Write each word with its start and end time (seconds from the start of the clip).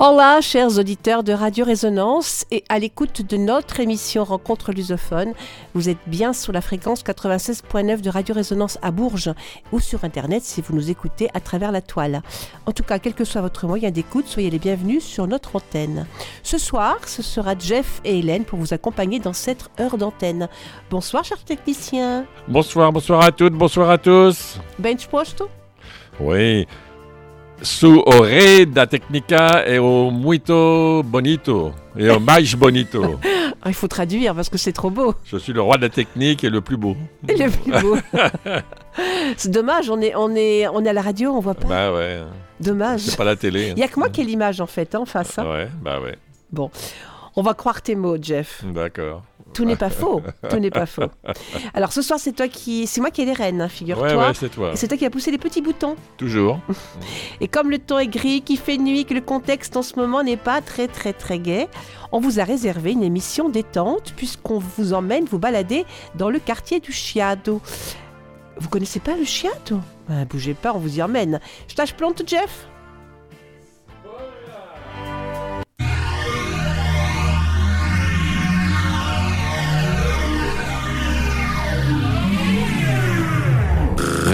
Hola, 0.00 0.40
chers 0.40 0.78
auditeurs 0.78 1.24
de 1.24 1.32
Radio 1.32 1.64
Résonance 1.64 2.44
et 2.52 2.62
à 2.68 2.78
l'écoute 2.78 3.22
de 3.22 3.36
notre 3.36 3.80
émission 3.80 4.22
Rencontre 4.22 4.70
lusophone. 4.70 5.32
Vous 5.74 5.88
êtes 5.88 5.98
bien 6.06 6.32
sur 6.32 6.52
la 6.52 6.60
fréquence 6.60 7.02
96.9 7.02 8.00
de 8.00 8.08
Radio 8.08 8.32
Résonance 8.32 8.78
à 8.80 8.92
Bourges 8.92 9.32
ou 9.72 9.80
sur 9.80 10.04
Internet 10.04 10.44
si 10.44 10.60
vous 10.60 10.72
nous 10.72 10.88
écoutez 10.88 11.28
à 11.34 11.40
travers 11.40 11.72
la 11.72 11.80
toile. 11.80 12.22
En 12.66 12.70
tout 12.70 12.84
cas, 12.84 13.00
quel 13.00 13.12
que 13.12 13.24
soit 13.24 13.40
votre 13.40 13.66
moyen 13.66 13.90
d'écoute, 13.90 14.28
soyez 14.28 14.50
les 14.50 14.60
bienvenus 14.60 15.02
sur 15.02 15.26
notre 15.26 15.56
antenne. 15.56 16.06
Ce 16.44 16.58
soir, 16.58 16.98
ce 17.08 17.22
sera 17.22 17.58
Jeff 17.58 18.00
et 18.04 18.20
Hélène 18.20 18.44
pour 18.44 18.60
vous 18.60 18.72
accompagner 18.72 19.18
dans 19.18 19.32
cette 19.32 19.68
heure 19.80 19.98
d'antenne. 19.98 20.48
Bonsoir, 20.92 21.24
chers 21.24 21.42
techniciens. 21.42 22.24
Bonsoir, 22.46 22.92
bonsoir 22.92 23.24
à 23.24 23.32
toutes, 23.32 23.54
bonsoir 23.54 23.90
à 23.90 23.98
tous. 23.98 24.60
Bench 24.78 25.08
posto? 25.08 25.48
Oui. 26.20 26.68
Su 27.62 28.04
da 28.68 28.86
Technica 28.86 29.64
et 29.66 29.78
au 29.78 30.10
muito 30.10 31.02
bonito 31.04 31.72
et 31.96 32.08
au 32.10 32.20
mais 32.20 32.54
bonito. 32.56 33.18
Ah, 33.62 33.66
il 33.68 33.74
faut 33.74 33.88
traduire 33.88 34.34
parce 34.34 34.48
que 34.48 34.58
c'est 34.58 34.72
trop 34.72 34.90
beau. 34.90 35.14
Je 35.24 35.36
suis 35.36 35.52
le 35.52 35.60
roi 35.60 35.76
de 35.76 35.82
la 35.82 35.88
technique 35.88 36.44
et 36.44 36.50
le 36.50 36.60
plus 36.60 36.76
beau. 36.76 36.96
Et 37.28 37.36
le 37.36 37.50
plus 37.50 37.72
beau. 37.82 37.96
c'est 39.36 39.50
dommage, 39.50 39.90
on 39.90 40.00
est, 40.00 40.14
on, 40.14 40.34
est, 40.36 40.68
on 40.68 40.84
est 40.84 40.88
à 40.88 40.92
la 40.92 41.02
radio, 41.02 41.32
on 41.32 41.40
voit 41.40 41.54
pas. 41.54 41.68
Bah 41.68 41.92
ouais. 41.92 42.20
Dommage. 42.60 43.00
C'est 43.00 43.16
pas 43.16 43.24
la 43.24 43.36
télé. 43.36 43.68
Il 43.70 43.74
n'y 43.74 43.82
a 43.82 43.88
que 43.88 43.98
moi 43.98 44.08
qui 44.08 44.20
ai 44.20 44.24
l'image 44.24 44.60
en 44.60 44.66
fait, 44.66 44.94
hein, 44.94 45.00
en 45.00 45.06
face. 45.06 45.38
Hein. 45.38 45.50
Ouais, 45.50 45.68
bah 45.82 46.00
ouais. 46.00 46.16
Bon, 46.52 46.70
on 47.34 47.42
va 47.42 47.54
croire 47.54 47.82
tes 47.82 47.96
mots, 47.96 48.16
Jeff. 48.20 48.62
D'accord. 48.64 49.22
Tout 49.52 49.64
n'est 49.64 49.76
pas 49.76 49.90
faux. 49.90 50.22
Tout 50.48 50.58
n'est 50.58 50.70
pas 50.70 50.86
faux. 50.86 51.10
Alors 51.74 51.92
ce 51.92 52.02
soir, 52.02 52.18
c'est 52.18 52.32
toi 52.32 52.48
qui, 52.48 52.86
c'est 52.86 53.00
moi 53.00 53.10
qui 53.10 53.22
ai 53.22 53.24
les 53.24 53.32
rênes, 53.32 53.60
hein, 53.60 53.68
figure-toi. 53.68 54.08
Ouais, 54.08 54.16
ouais, 54.16 54.34
c'est 54.34 54.48
toi. 54.48 54.72
Et 54.72 54.76
c'est 54.76 54.88
toi 54.88 54.96
qui 54.96 55.04
as 55.06 55.10
poussé 55.10 55.30
les 55.30 55.38
petits 55.38 55.62
boutons. 55.62 55.96
Toujours. 56.16 56.60
Et 57.40 57.48
comme 57.48 57.70
le 57.70 57.78
temps 57.78 57.98
est 57.98 58.08
gris, 58.08 58.42
qu'il 58.42 58.58
fait 58.58 58.78
nuit, 58.78 59.04
que 59.04 59.14
le 59.14 59.20
contexte 59.20 59.76
en 59.76 59.82
ce 59.82 59.96
moment 59.98 60.22
n'est 60.22 60.36
pas 60.36 60.60
très 60.60 60.88
très 60.88 61.12
très 61.12 61.38
gai, 61.38 61.68
on 62.12 62.20
vous 62.20 62.40
a 62.40 62.44
réservé 62.44 62.92
une 62.92 63.02
émission 63.02 63.48
détente 63.48 64.12
puisqu'on 64.16 64.58
vous 64.58 64.92
emmène 64.92 65.24
vous 65.24 65.38
balader 65.38 65.84
dans 66.14 66.30
le 66.30 66.38
quartier 66.38 66.80
du 66.80 66.92
Chiado. 66.92 67.60
Vous 68.60 68.68
connaissez 68.68 69.00
pas 69.00 69.16
le 69.16 69.24
Chiado? 69.24 69.80
Ben, 70.08 70.24
Bougez 70.24 70.54
pas, 70.54 70.72
on 70.74 70.78
vous 70.78 70.98
y 70.98 71.02
emmène. 71.02 71.38
Je 71.68 71.74
tâche 71.74 71.94
plante, 71.94 72.22
Jeff? 72.26 72.66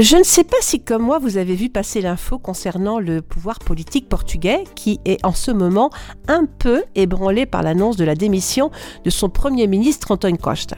Je 0.00 0.16
ne 0.16 0.22
sais 0.22 0.44
pas 0.44 0.58
si, 0.60 0.78
comme 0.78 1.02
moi, 1.02 1.18
vous 1.18 1.38
avez 1.38 1.56
vu 1.56 1.70
passer 1.70 2.00
l'info 2.00 2.38
concernant 2.38 3.00
le 3.00 3.20
pouvoir 3.20 3.58
politique 3.58 4.08
portugais, 4.08 4.62
qui 4.76 5.00
est 5.04 5.18
en 5.26 5.32
ce 5.32 5.50
moment 5.50 5.90
un 6.28 6.44
peu 6.46 6.84
ébranlé 6.94 7.46
par 7.46 7.64
l'annonce 7.64 7.96
de 7.96 8.04
la 8.04 8.14
démission 8.14 8.70
de 9.04 9.10
son 9.10 9.28
Premier 9.28 9.66
ministre 9.66 10.12
António 10.12 10.36
Costa. 10.36 10.76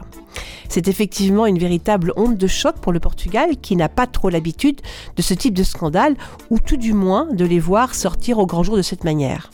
C'est 0.71 0.89
effectivement 0.89 1.45
une 1.45 1.59
véritable 1.59 2.15
honte 2.17 2.39
de 2.39 2.47
choc 2.47 2.77
pour 2.77 2.93
le 2.93 3.01
Portugal, 3.01 3.59
qui 3.61 3.77
n'a 3.77 3.91
pas 3.91 4.07
trop 4.07 4.31
l'habitude 4.31 4.81
de 5.17 5.21
ce 5.21 5.35
type 5.35 5.53
de 5.53 5.65
scandale, 5.65 6.17
ou 6.49 6.59
tout 6.59 6.79
du 6.79 6.95
moins 6.95 7.27
de 7.27 7.45
les 7.45 7.59
voir 7.59 7.95
sortir 7.95 8.39
au 8.39 8.47
grand 8.47 8.63
jour 8.63 8.79
de 8.79 8.83
cette 8.83 9.05
manière. 9.05 9.51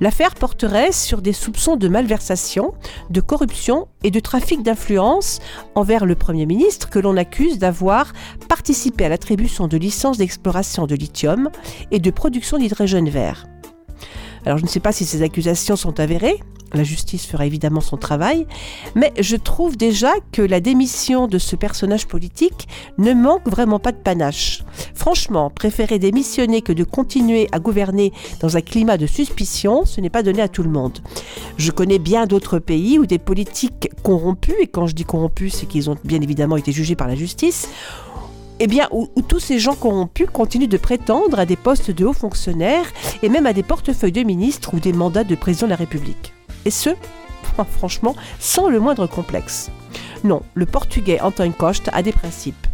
L'affaire 0.00 0.34
porterait 0.34 0.92
sur 0.92 1.22
des 1.22 1.32
soupçons 1.32 1.76
de 1.76 1.88
malversation, 1.88 2.74
de 3.10 3.20
corruption 3.20 3.88
et 4.04 4.10
de 4.10 4.20
trafic 4.20 4.62
d'influence 4.62 5.40
envers 5.74 6.06
le 6.06 6.14
Premier 6.14 6.46
ministre 6.46 6.88
que 6.90 6.98
l'on 6.98 7.16
accuse 7.16 7.58
d'avoir 7.58 8.12
participé 8.48 9.04
à 9.04 9.08
l'attribution 9.08 9.68
de 9.68 9.76
licences 9.76 10.18
d'exploration 10.18 10.86
de 10.86 10.94
lithium 10.94 11.50
et 11.90 11.98
de 11.98 12.10
production 12.10 12.58
d'hydrogène 12.58 13.08
vert. 13.08 13.46
Alors 14.46 14.58
je 14.58 14.62
ne 14.62 14.68
sais 14.68 14.80
pas 14.80 14.92
si 14.92 15.04
ces 15.04 15.22
accusations 15.22 15.76
sont 15.76 16.00
avérées, 16.00 16.40
la 16.72 16.84
justice 16.84 17.26
fera 17.26 17.46
évidemment 17.46 17.80
son 17.80 17.96
travail, 17.96 18.46
mais 18.94 19.12
je 19.18 19.36
trouve 19.36 19.76
déjà 19.76 20.12
que 20.32 20.42
la 20.42 20.60
démission 20.60 21.26
de 21.26 21.38
ce 21.38 21.56
personnage 21.56 22.06
politique 22.06 22.68
ne 22.98 23.12
manque 23.12 23.48
vraiment 23.48 23.78
pas 23.78 23.92
de 23.92 23.96
panache. 23.96 24.62
Franchement, 24.94 25.50
préférer 25.50 25.98
démissionner 25.98 26.62
que 26.62 26.72
de 26.72 26.84
continuer 26.84 27.48
à 27.52 27.58
gouverner 27.58 28.12
dans 28.40 28.56
un 28.56 28.60
climat 28.60 28.96
de 28.96 29.06
suspicion, 29.06 29.84
ce 29.84 30.00
n'est 30.00 30.10
pas 30.10 30.22
donné 30.22 30.42
à 30.42 30.48
tout 30.48 30.62
le 30.62 30.70
monde. 30.70 30.98
Je 31.56 31.70
connais 31.70 31.98
bien 31.98 32.26
d'autres 32.26 32.58
pays 32.58 32.98
où 32.98 33.06
des 33.06 33.18
politiques 33.18 33.90
corrompus, 34.02 34.54
et 34.60 34.66
quand 34.66 34.86
je 34.86 34.94
dis 34.94 35.04
corrompus, 35.04 35.54
c'est 35.54 35.66
qu'ils 35.66 35.90
ont 35.90 35.96
bien 36.04 36.20
évidemment 36.20 36.56
été 36.56 36.72
jugés 36.72 36.96
par 36.96 37.08
la 37.08 37.14
justice, 37.14 37.68
eh 38.60 38.66
bien, 38.66 38.88
où, 38.90 39.08
où, 39.14 39.22
tous 39.22 39.38
ces 39.38 39.58
gens 39.58 39.74
corrompus 39.74 40.28
continuent 40.32 40.68
de 40.68 40.78
prétendre 40.78 41.38
à 41.38 41.46
des 41.46 41.56
postes 41.56 41.90
de 41.90 42.04
hauts 42.04 42.12
fonctionnaires 42.12 42.86
et 43.22 43.28
même 43.28 43.46
à 43.46 43.52
des 43.52 43.62
portefeuilles 43.62 44.12
de 44.12 44.22
ministres 44.22 44.74
ou 44.74 44.80
des 44.80 44.92
mandats 44.92 45.24
de 45.24 45.36
président 45.36 45.66
de 45.66 45.70
la 45.70 45.76
République. 45.76 46.34
Et 46.68 46.70
ce, 46.70 46.90
franchement, 47.78 48.14
sans 48.38 48.68
le 48.68 48.78
moindre 48.78 49.06
complexe. 49.06 49.70
Non, 50.22 50.42
le 50.52 50.66
portugais 50.66 51.18
Antoine 51.18 51.54
Costa 51.54 51.90
a 51.94 52.02
des 52.02 52.12
principes. 52.12 52.66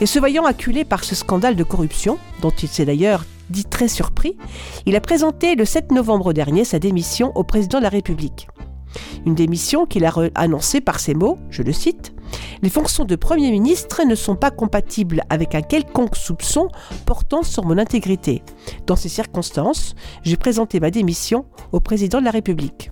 Et 0.00 0.06
se 0.06 0.18
voyant 0.18 0.44
acculé 0.44 0.84
par 0.84 1.04
ce 1.04 1.14
scandale 1.14 1.54
de 1.54 1.62
corruption, 1.62 2.18
dont 2.42 2.50
il 2.50 2.66
s'est 2.66 2.84
d'ailleurs 2.84 3.24
dit 3.48 3.64
très 3.64 3.86
surpris, 3.86 4.36
il 4.86 4.96
a 4.96 5.00
présenté 5.00 5.54
le 5.54 5.64
7 5.64 5.92
novembre 5.92 6.32
dernier 6.32 6.64
sa 6.64 6.80
démission 6.80 7.30
au 7.36 7.44
président 7.44 7.78
de 7.78 7.84
la 7.84 7.90
République. 7.90 8.48
Une 9.24 9.36
démission 9.36 9.86
qu'il 9.86 10.04
a 10.04 10.12
annoncée 10.34 10.80
par 10.80 10.98
ces 10.98 11.14
mots, 11.14 11.38
je 11.48 11.62
le 11.62 11.72
cite, 11.72 12.12
Les 12.60 12.70
fonctions 12.70 13.04
de 13.04 13.14
Premier 13.14 13.52
ministre 13.52 14.02
ne 14.04 14.16
sont 14.16 14.34
pas 14.34 14.50
compatibles 14.50 15.22
avec 15.30 15.54
un 15.54 15.62
quelconque 15.62 16.16
soupçon 16.16 16.70
portant 17.06 17.44
sur 17.44 17.64
mon 17.64 17.78
intégrité. 17.78 18.42
Dans 18.88 18.96
ces 18.96 19.08
circonstances, 19.08 19.94
j'ai 20.24 20.36
présenté 20.36 20.80
ma 20.80 20.90
démission 20.90 21.44
au 21.70 21.78
président 21.78 22.18
de 22.18 22.24
la 22.24 22.32
République. 22.32 22.90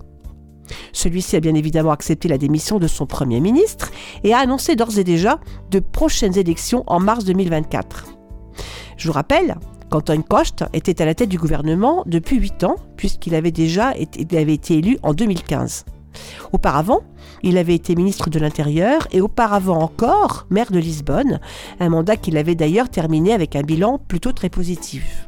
Celui-ci 0.91 1.35
a 1.35 1.39
bien 1.39 1.55
évidemment 1.55 1.91
accepté 1.91 2.27
la 2.27 2.37
démission 2.37 2.79
de 2.79 2.87
son 2.87 3.05
Premier 3.05 3.39
ministre 3.39 3.91
et 4.23 4.33
a 4.33 4.39
annoncé 4.39 4.75
d'ores 4.75 4.97
et 4.97 5.03
déjà 5.03 5.39
de 5.71 5.79
prochaines 5.79 6.37
élections 6.37 6.83
en 6.87 6.99
mars 6.99 7.25
2024. 7.25 8.05
Je 8.97 9.07
vous 9.07 9.13
rappelle 9.13 9.55
qu'Antoine 9.89 10.23
Costa 10.23 10.69
était 10.73 11.01
à 11.01 11.05
la 11.05 11.15
tête 11.15 11.29
du 11.29 11.37
gouvernement 11.37 12.03
depuis 12.05 12.37
8 12.37 12.63
ans, 12.63 12.75
puisqu'il 12.97 13.35
avait 13.35 13.51
déjà 13.51 13.93
avait 14.31 14.53
été 14.53 14.77
élu 14.77 14.97
en 15.03 15.13
2015. 15.13 15.85
Auparavant, 16.51 17.01
il 17.43 17.57
avait 17.57 17.75
été 17.75 17.95
ministre 17.95 18.29
de 18.29 18.39
l'Intérieur 18.39 19.07
et 19.11 19.21
auparavant 19.21 19.79
encore 19.79 20.47
maire 20.49 20.71
de 20.71 20.79
Lisbonne, 20.79 21.39
un 21.79 21.89
mandat 21.89 22.17
qu'il 22.17 22.37
avait 22.37 22.55
d'ailleurs 22.55 22.89
terminé 22.89 23.33
avec 23.33 23.55
un 23.55 23.61
bilan 23.61 23.99
plutôt 23.99 24.31
très 24.31 24.49
positif. 24.49 25.27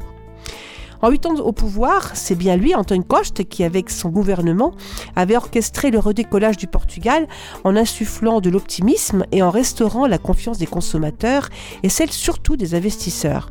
En 1.01 1.09
huit 1.09 1.25
ans 1.25 1.35
au 1.35 1.53
pouvoir, 1.53 2.11
c'est 2.15 2.35
bien 2.35 2.57
lui, 2.57 2.75
Antoine 2.75 3.05
Costa, 3.05 3.43
qui, 3.43 3.63
avec 3.63 3.89
son 3.89 4.09
gouvernement, 4.09 4.73
avait 5.15 5.37
orchestré 5.37 5.91
le 5.91 5.99
redécollage 5.99 6.57
du 6.57 6.67
Portugal 6.67 7.27
en 7.63 7.77
insufflant 7.77 8.41
de 8.41 8.49
l'optimisme 8.49 9.25
et 9.31 9.41
en 9.41 9.49
restaurant 9.49 10.07
la 10.07 10.17
confiance 10.17 10.57
des 10.57 10.67
consommateurs 10.67 11.49
et 11.83 11.89
celle 11.89 12.11
surtout 12.11 12.57
des 12.57 12.75
investisseurs. 12.75 13.49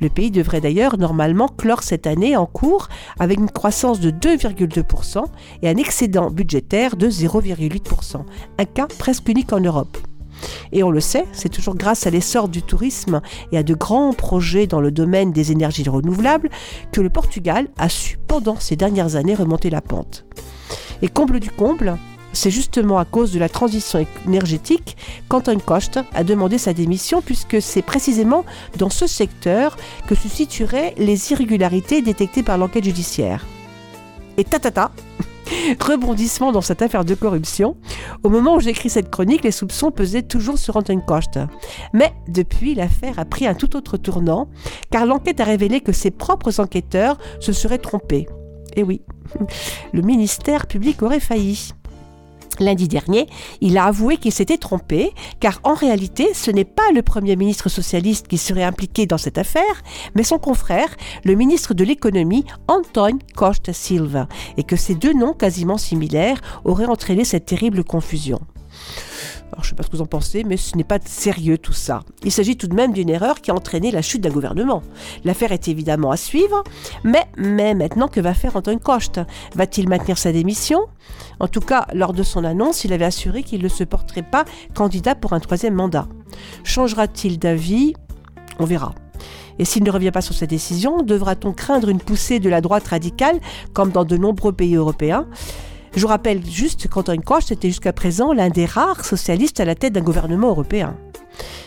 Le 0.00 0.08
pays 0.08 0.30
devrait 0.30 0.60
d'ailleurs 0.60 0.96
normalement 0.96 1.48
clore 1.48 1.82
cette 1.82 2.06
année 2.06 2.36
en 2.36 2.46
cours 2.46 2.88
avec 3.18 3.38
une 3.38 3.50
croissance 3.50 4.00
de 4.00 4.10
2,2% 4.10 5.24
et 5.62 5.68
un 5.68 5.76
excédent 5.76 6.30
budgétaire 6.30 6.96
de 6.96 7.08
0,8%, 7.10 8.24
un 8.58 8.64
cas 8.64 8.86
presque 8.98 9.28
unique 9.28 9.52
en 9.52 9.60
Europe. 9.60 9.98
Et 10.72 10.82
on 10.82 10.90
le 10.90 11.00
sait, 11.00 11.26
c'est 11.32 11.48
toujours 11.48 11.74
grâce 11.74 12.06
à 12.06 12.10
l'essor 12.10 12.48
du 12.48 12.62
tourisme 12.62 13.20
et 13.52 13.58
à 13.58 13.62
de 13.62 13.74
grands 13.74 14.12
projets 14.12 14.66
dans 14.66 14.80
le 14.80 14.90
domaine 14.90 15.32
des 15.32 15.52
énergies 15.52 15.88
renouvelables 15.88 16.50
que 16.92 17.00
le 17.00 17.10
Portugal 17.10 17.68
a 17.78 17.88
su 17.88 18.18
pendant 18.26 18.56
ces 18.56 18.76
dernières 18.76 19.16
années 19.16 19.34
remonter 19.34 19.70
la 19.70 19.80
pente. 19.80 20.24
Et 21.02 21.08
comble 21.08 21.40
du 21.40 21.50
comble, 21.50 21.96
c'est 22.32 22.50
justement 22.50 22.98
à 22.98 23.04
cause 23.04 23.32
de 23.32 23.38
la 23.38 23.48
transition 23.48 24.06
énergétique 24.26 24.96
qu'Antoine 25.28 25.60
Costa 25.60 26.04
a 26.14 26.24
demandé 26.24 26.58
sa 26.58 26.72
démission 26.72 27.22
puisque 27.22 27.60
c'est 27.60 27.82
précisément 27.82 28.44
dans 28.78 28.90
ce 28.90 29.06
secteur 29.06 29.76
que 30.06 30.14
se 30.14 30.28
situeraient 30.28 30.94
les 30.96 31.32
irrégularités 31.32 32.02
détectées 32.02 32.42
par 32.42 32.58
l'enquête 32.58 32.84
judiciaire. 32.84 33.46
Et 34.36 34.44
tatata, 34.44 34.92
rebondissement 35.80 36.52
dans 36.52 36.60
cette 36.60 36.82
affaire 36.82 37.04
de 37.04 37.14
corruption. 37.14 37.76
Au 38.22 38.28
moment 38.28 38.56
où 38.56 38.60
j'écris 38.60 38.90
cette 38.90 39.10
chronique, 39.10 39.44
les 39.44 39.50
soupçons 39.50 39.90
pesaient 39.90 40.22
toujours 40.22 40.58
sur 40.58 40.76
Antoine 40.76 41.04
Costa. 41.04 41.48
Mais 41.92 42.12
depuis, 42.28 42.74
l'affaire 42.74 43.18
a 43.18 43.24
pris 43.24 43.46
un 43.46 43.54
tout 43.54 43.76
autre 43.76 43.96
tournant, 43.96 44.48
car 44.90 45.06
l'enquête 45.06 45.40
a 45.40 45.44
révélé 45.44 45.80
que 45.80 45.92
ses 45.92 46.10
propres 46.10 46.60
enquêteurs 46.60 47.18
se 47.40 47.52
seraient 47.52 47.78
trompés. 47.78 48.26
Et 48.76 48.82
oui, 48.82 49.02
le 49.92 50.02
ministère 50.02 50.66
public 50.66 51.02
aurait 51.02 51.20
failli. 51.20 51.72
Lundi 52.58 52.88
dernier, 52.88 53.26
il 53.60 53.78
a 53.78 53.84
avoué 53.84 54.16
qu'il 54.16 54.32
s'était 54.32 54.58
trompé, 54.58 55.12
car 55.38 55.60
en 55.64 55.74
réalité, 55.74 56.34
ce 56.34 56.50
n'est 56.50 56.64
pas 56.64 56.90
le 56.94 57.02
Premier 57.02 57.36
ministre 57.36 57.68
socialiste 57.68 58.28
qui 58.28 58.38
serait 58.38 58.64
impliqué 58.64 59.06
dans 59.06 59.18
cette 59.18 59.38
affaire, 59.38 59.82
mais 60.14 60.24
son 60.24 60.38
confrère, 60.38 60.88
le 61.24 61.34
ministre 61.34 61.74
de 61.74 61.84
l'économie, 61.84 62.44
Anton 62.68 63.18
Costa 63.34 63.72
Silva, 63.72 64.28
et 64.56 64.64
que 64.64 64.76
ces 64.76 64.94
deux 64.94 65.14
noms 65.14 65.34
quasiment 65.34 65.78
similaires 65.78 66.40
auraient 66.64 66.86
entraîné 66.86 67.24
cette 67.24 67.46
terrible 67.46 67.84
confusion. 67.84 68.40
Alors, 69.52 69.64
je 69.64 69.68
ne 69.68 69.70
sais 69.70 69.74
pas 69.74 69.82
ce 69.82 69.88
que 69.88 69.96
vous 69.96 70.02
en 70.02 70.06
pensez, 70.06 70.44
mais 70.44 70.56
ce 70.56 70.76
n'est 70.76 70.84
pas 70.84 70.98
sérieux 71.04 71.58
tout 71.58 71.72
ça. 71.72 72.00
Il 72.22 72.30
s'agit 72.30 72.56
tout 72.56 72.68
de 72.68 72.74
même 72.74 72.92
d'une 72.92 73.10
erreur 73.10 73.40
qui 73.40 73.50
a 73.50 73.54
entraîné 73.54 73.90
la 73.90 74.02
chute 74.02 74.20
d'un 74.20 74.30
gouvernement. 74.30 74.82
L'affaire 75.24 75.52
est 75.52 75.66
évidemment 75.68 76.10
à 76.10 76.16
suivre, 76.16 76.62
mais, 77.02 77.26
maintenant 77.74 78.08
que 78.08 78.20
va 78.20 78.34
faire 78.34 78.56
Anton 78.56 78.78
Costa 78.78 79.26
Va-t-il 79.54 79.88
maintenir 79.88 80.18
sa 80.18 80.32
démission? 80.32 80.80
En 81.40 81.48
tout 81.48 81.60
cas, 81.60 81.86
lors 81.92 82.12
de 82.12 82.22
son 82.22 82.44
annonce, 82.44 82.84
il 82.84 82.92
avait 82.92 83.04
assuré 83.04 83.42
qu'il 83.42 83.62
ne 83.62 83.68
se 83.68 83.84
porterait 83.84 84.22
pas 84.22 84.44
candidat 84.74 85.14
pour 85.14 85.32
un 85.32 85.40
troisième 85.40 85.74
mandat. 85.74 86.06
Changera-t-il 86.62 87.38
d'avis? 87.38 87.94
On 88.58 88.64
verra. 88.64 88.94
Et 89.58 89.64
s'il 89.64 89.84
ne 89.84 89.90
revient 89.90 90.10
pas 90.10 90.22
sur 90.22 90.34
sa 90.34 90.46
décision, 90.46 91.02
devra-t-on 91.02 91.52
craindre 91.52 91.88
une 91.88 92.00
poussée 92.00 92.38
de 92.40 92.48
la 92.48 92.60
droite 92.60 92.88
radicale, 92.88 93.40
comme 93.74 93.90
dans 93.90 94.04
de 94.04 94.16
nombreux 94.16 94.52
pays 94.52 94.76
européens? 94.76 95.26
Je 95.94 96.02
vous 96.02 96.08
rappelle 96.08 96.44
juste 96.46 96.88
qu'Antoine 96.88 97.22
Koch 97.22 97.50
était 97.50 97.68
jusqu'à 97.68 97.92
présent 97.92 98.32
l'un 98.32 98.48
des 98.48 98.64
rares 98.64 99.04
socialistes 99.04 99.58
à 99.60 99.64
la 99.64 99.74
tête 99.74 99.92
d'un 99.92 100.02
gouvernement 100.02 100.48
européen. 100.48 100.96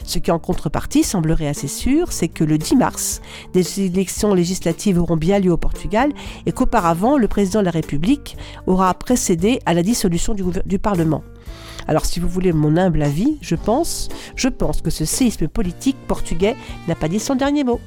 Ce 0.05 0.19
qui 0.19 0.31
en 0.31 0.39
contrepartie 0.39 1.03
semblerait 1.03 1.47
assez 1.47 1.67
sûr, 1.67 2.11
c'est 2.11 2.27
que 2.27 2.43
le 2.43 2.57
10 2.57 2.75
mars, 2.75 3.21
des 3.53 3.81
élections 3.81 4.33
législatives 4.33 4.99
auront 4.99 5.17
bien 5.17 5.39
lieu 5.39 5.51
au 5.51 5.57
Portugal 5.57 6.11
et 6.45 6.51
qu'auparavant, 6.51 7.17
le 7.17 7.27
président 7.27 7.59
de 7.59 7.65
la 7.65 7.71
République 7.71 8.37
aura 8.65 8.93
précédé 8.93 9.59
à 9.65 9.73
la 9.73 9.83
dissolution 9.83 10.33
du, 10.33 10.43
du 10.65 10.79
Parlement. 10.79 11.23
Alors 11.87 12.05
si 12.05 12.19
vous 12.19 12.29
voulez 12.29 12.53
mon 12.53 12.77
humble 12.77 13.01
avis, 13.01 13.37
je 13.41 13.55
pense, 13.55 14.07
je 14.35 14.47
pense 14.47 14.81
que 14.81 14.89
ce 14.89 15.05
séisme 15.05 15.47
politique 15.47 15.97
portugais 16.07 16.55
n'a 16.87 16.95
pas 16.95 17.09
dit 17.09 17.19
son 17.19 17.35
dernier 17.35 17.63
mot. 17.63 17.81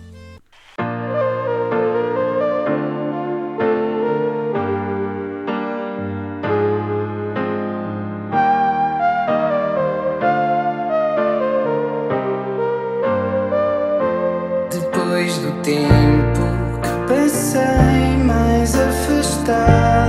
está. 19.46 20.05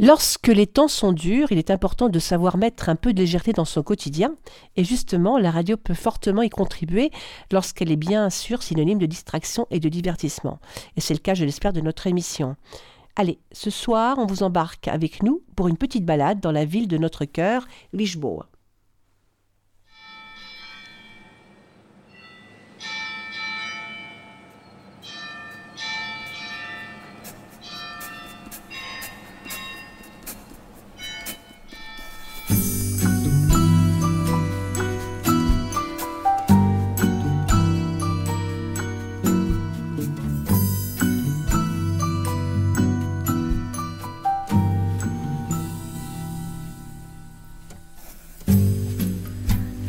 Lorsque 0.00 0.46
les 0.46 0.66
temps 0.66 0.86
sont 0.86 1.12
durs, 1.12 1.50
il 1.50 1.58
est 1.58 1.70
important 1.70 2.08
de 2.08 2.18
savoir 2.18 2.56
mettre 2.56 2.88
un 2.88 2.94
peu 2.94 3.12
de 3.12 3.18
légèreté 3.18 3.52
dans 3.52 3.64
son 3.64 3.82
quotidien. 3.82 4.34
Et 4.76 4.84
justement, 4.84 5.38
la 5.38 5.50
radio 5.50 5.76
peut 5.76 5.94
fortement 5.94 6.42
y 6.42 6.50
contribuer 6.50 7.10
lorsqu'elle 7.52 7.90
est 7.90 7.96
bien 7.96 8.30
sûr 8.30 8.62
synonyme 8.62 8.98
de 8.98 9.06
distraction 9.06 9.66
et 9.70 9.80
de 9.80 9.88
divertissement. 9.88 10.60
Et 10.96 11.00
c'est 11.00 11.14
le 11.14 11.20
cas, 11.20 11.34
je 11.34 11.44
l'espère, 11.44 11.72
de 11.72 11.80
notre 11.80 12.06
émission. 12.06 12.56
Allez, 13.16 13.38
ce 13.50 13.70
soir, 13.70 14.18
on 14.18 14.26
vous 14.26 14.44
embarque 14.44 14.86
avec 14.86 15.22
nous 15.24 15.42
pour 15.56 15.66
une 15.66 15.76
petite 15.76 16.04
balade 16.04 16.38
dans 16.40 16.52
la 16.52 16.64
ville 16.64 16.86
de 16.86 16.98
notre 16.98 17.24
cœur, 17.24 17.66
Lisboa. 17.92 18.46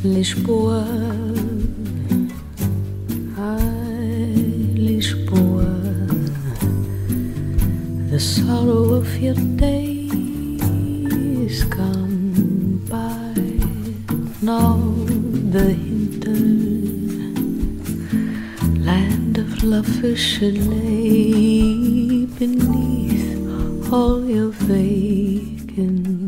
Lisboa, 0.10 0.82
ay, 3.38 4.34
Lisboa, 4.74 5.70
the 8.10 8.20
sorrow 8.20 8.98
of 9.02 9.08
your 9.22 9.38
days 9.62 11.64
gone 11.66 12.82
by. 12.90 13.38
Now 14.42 14.82
the 15.54 15.78
hinter 15.78 16.42
land 18.82 19.38
of 19.38 19.64
lovers 19.64 20.18
should 20.20 20.58
lay 20.58 22.26
beneath 22.26 23.38
all 23.94 24.26
your 24.26 24.50
vacant 24.66 26.19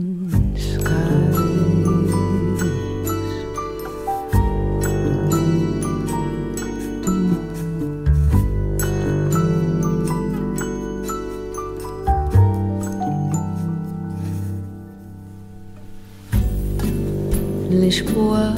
Lisboa, 17.92 18.56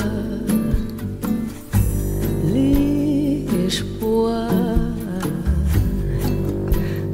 Lisboa, 2.53 4.45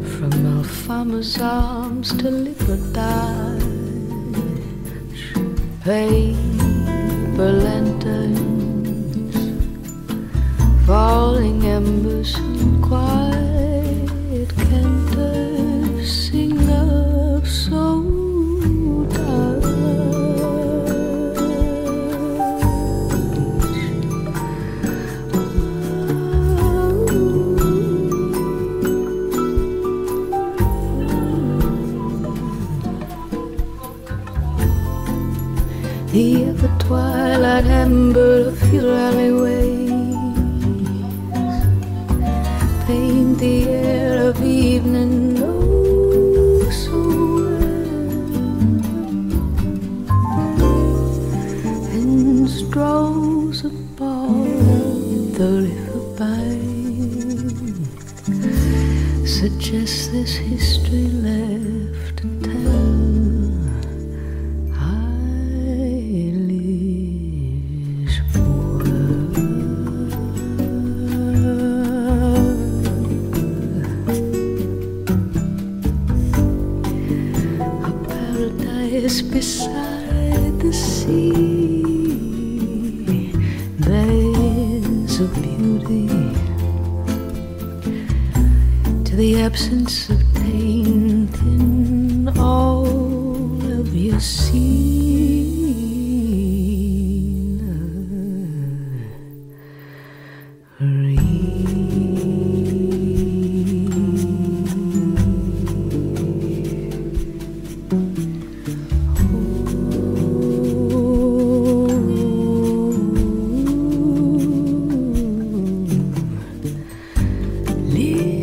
from 0.03 0.33
Alfama's 0.57 1.39
arms 1.39 2.09
to 2.17 2.29
Libertad, 2.29 3.61
paper 5.81 7.51
lanterns, 7.65 9.35
falling 10.85 11.63
embers 11.63 12.35
and 12.35 12.83
quiet 12.83 13.48
remember 37.57 38.49
of 38.49 38.73
you 38.73 38.81
really 38.81 39.38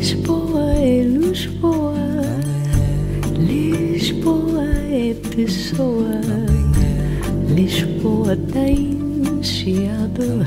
Lisboa, 0.07 0.73
Lisboa, 1.03 1.99
Lisboa 3.41 4.65
é 4.89 5.15
pessoa, 5.35 6.21
Lisboa 7.53 8.37
tem 8.53 9.01
chiado, 9.43 10.47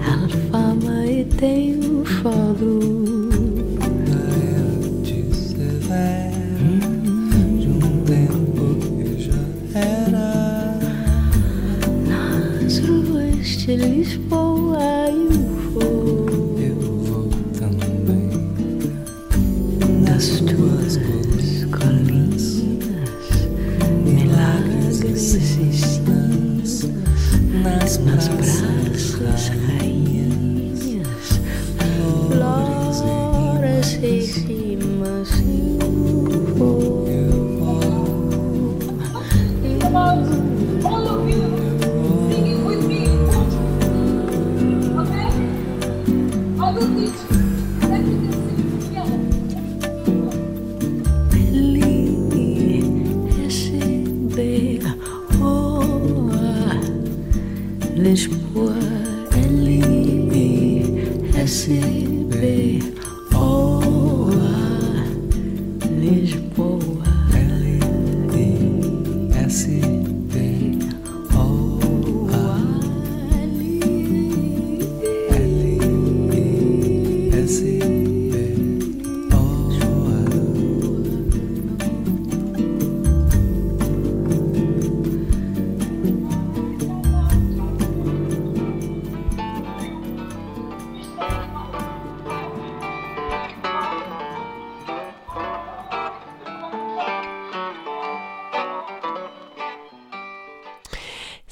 Alfama 0.00 1.06
e 1.06 1.26
tem 1.26 1.78
o 1.78 2.06
fado. 2.06 3.13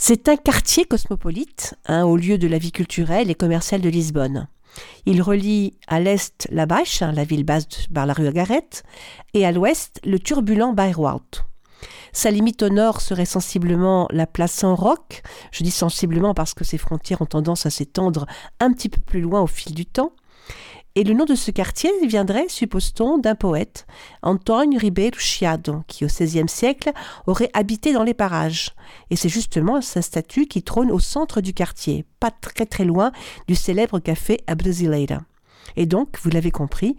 C'est 0.04 0.28
un 0.28 0.36
quartier 0.36 0.84
cosmopolite, 0.84 1.76
hein, 1.86 2.02
au 2.02 2.16
lieu 2.16 2.36
de 2.36 2.48
la 2.48 2.58
vie 2.58 2.72
culturelle 2.72 3.30
et 3.30 3.36
commerciale 3.36 3.80
de 3.82 3.88
Lisbonne. 3.88 4.48
Il 5.06 5.22
relie 5.22 5.78
à 5.86 6.00
l'est 6.00 6.48
la 6.50 6.66
Baixa, 6.66 7.12
la 7.12 7.22
ville 7.22 7.44
basse 7.44 7.86
par 7.94 8.04
la 8.06 8.12
rue 8.12 8.26
Agarette, 8.26 8.82
et 9.32 9.46
à 9.46 9.52
l'ouest 9.52 10.00
le 10.02 10.18
turbulent 10.18 10.72
Bayreuth. 10.72 11.44
Sa 12.12 12.32
limite 12.32 12.64
au 12.64 12.68
nord 12.68 13.00
serait 13.00 13.26
sensiblement 13.26 14.08
la 14.10 14.26
place 14.26 14.50
Saint-Roch. 14.50 15.22
Je 15.52 15.62
dis 15.62 15.70
sensiblement 15.70 16.34
parce 16.34 16.52
que 16.52 16.64
ses 16.64 16.78
frontières 16.78 17.22
ont 17.22 17.26
tendance 17.26 17.64
à 17.64 17.70
s'étendre 17.70 18.26
un 18.58 18.72
petit 18.72 18.88
peu 18.88 19.00
plus 19.00 19.20
loin 19.20 19.40
au 19.40 19.46
fil 19.46 19.72
du 19.72 19.86
temps. 19.86 20.14
Et 20.94 21.04
le 21.04 21.14
nom 21.14 21.24
de 21.24 21.34
ce 21.34 21.50
quartier 21.50 21.90
viendrait, 22.06 22.48
suppose-t-on, 22.48 23.16
d'un 23.16 23.34
poète, 23.34 23.86
Antonio 24.22 24.78
Ribeiro 24.78 25.18
Chiado, 25.18 25.82
qui 25.86 26.04
au 26.04 26.08
XVIe 26.08 26.48
siècle 26.48 26.92
aurait 27.26 27.50
habité 27.54 27.94
dans 27.94 28.02
les 28.02 28.12
parages. 28.12 28.72
Et 29.08 29.16
c'est 29.16 29.30
justement 29.30 29.80
sa 29.80 30.02
statue 30.02 30.46
qui 30.46 30.62
trône 30.62 30.90
au 30.90 30.98
centre 30.98 31.40
du 31.40 31.54
quartier, 31.54 32.04
pas 32.20 32.30
très 32.30 32.66
très 32.66 32.84
loin 32.84 33.10
du 33.48 33.54
célèbre 33.54 34.00
café 34.00 34.42
à 34.46 34.54
Brasileira. 34.54 35.22
Et 35.76 35.86
donc, 35.86 36.18
vous 36.22 36.28
l'avez 36.28 36.50
compris, 36.50 36.96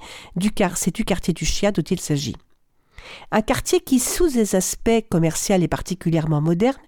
c'est 0.76 0.96
du 0.96 1.06
quartier 1.06 1.34
du 1.34 1.46
Chiado 1.46 1.84
dont 1.84 1.88
il 1.92 2.00
s'agit. 2.00 2.36
Un 3.32 3.42
quartier 3.42 3.80
qui, 3.80 4.00
sous 4.00 4.30
des 4.30 4.56
aspects 4.56 5.08
commerciaux 5.12 5.58
et 5.62 5.68
particulièrement 5.68 6.42
modernes, 6.42 6.82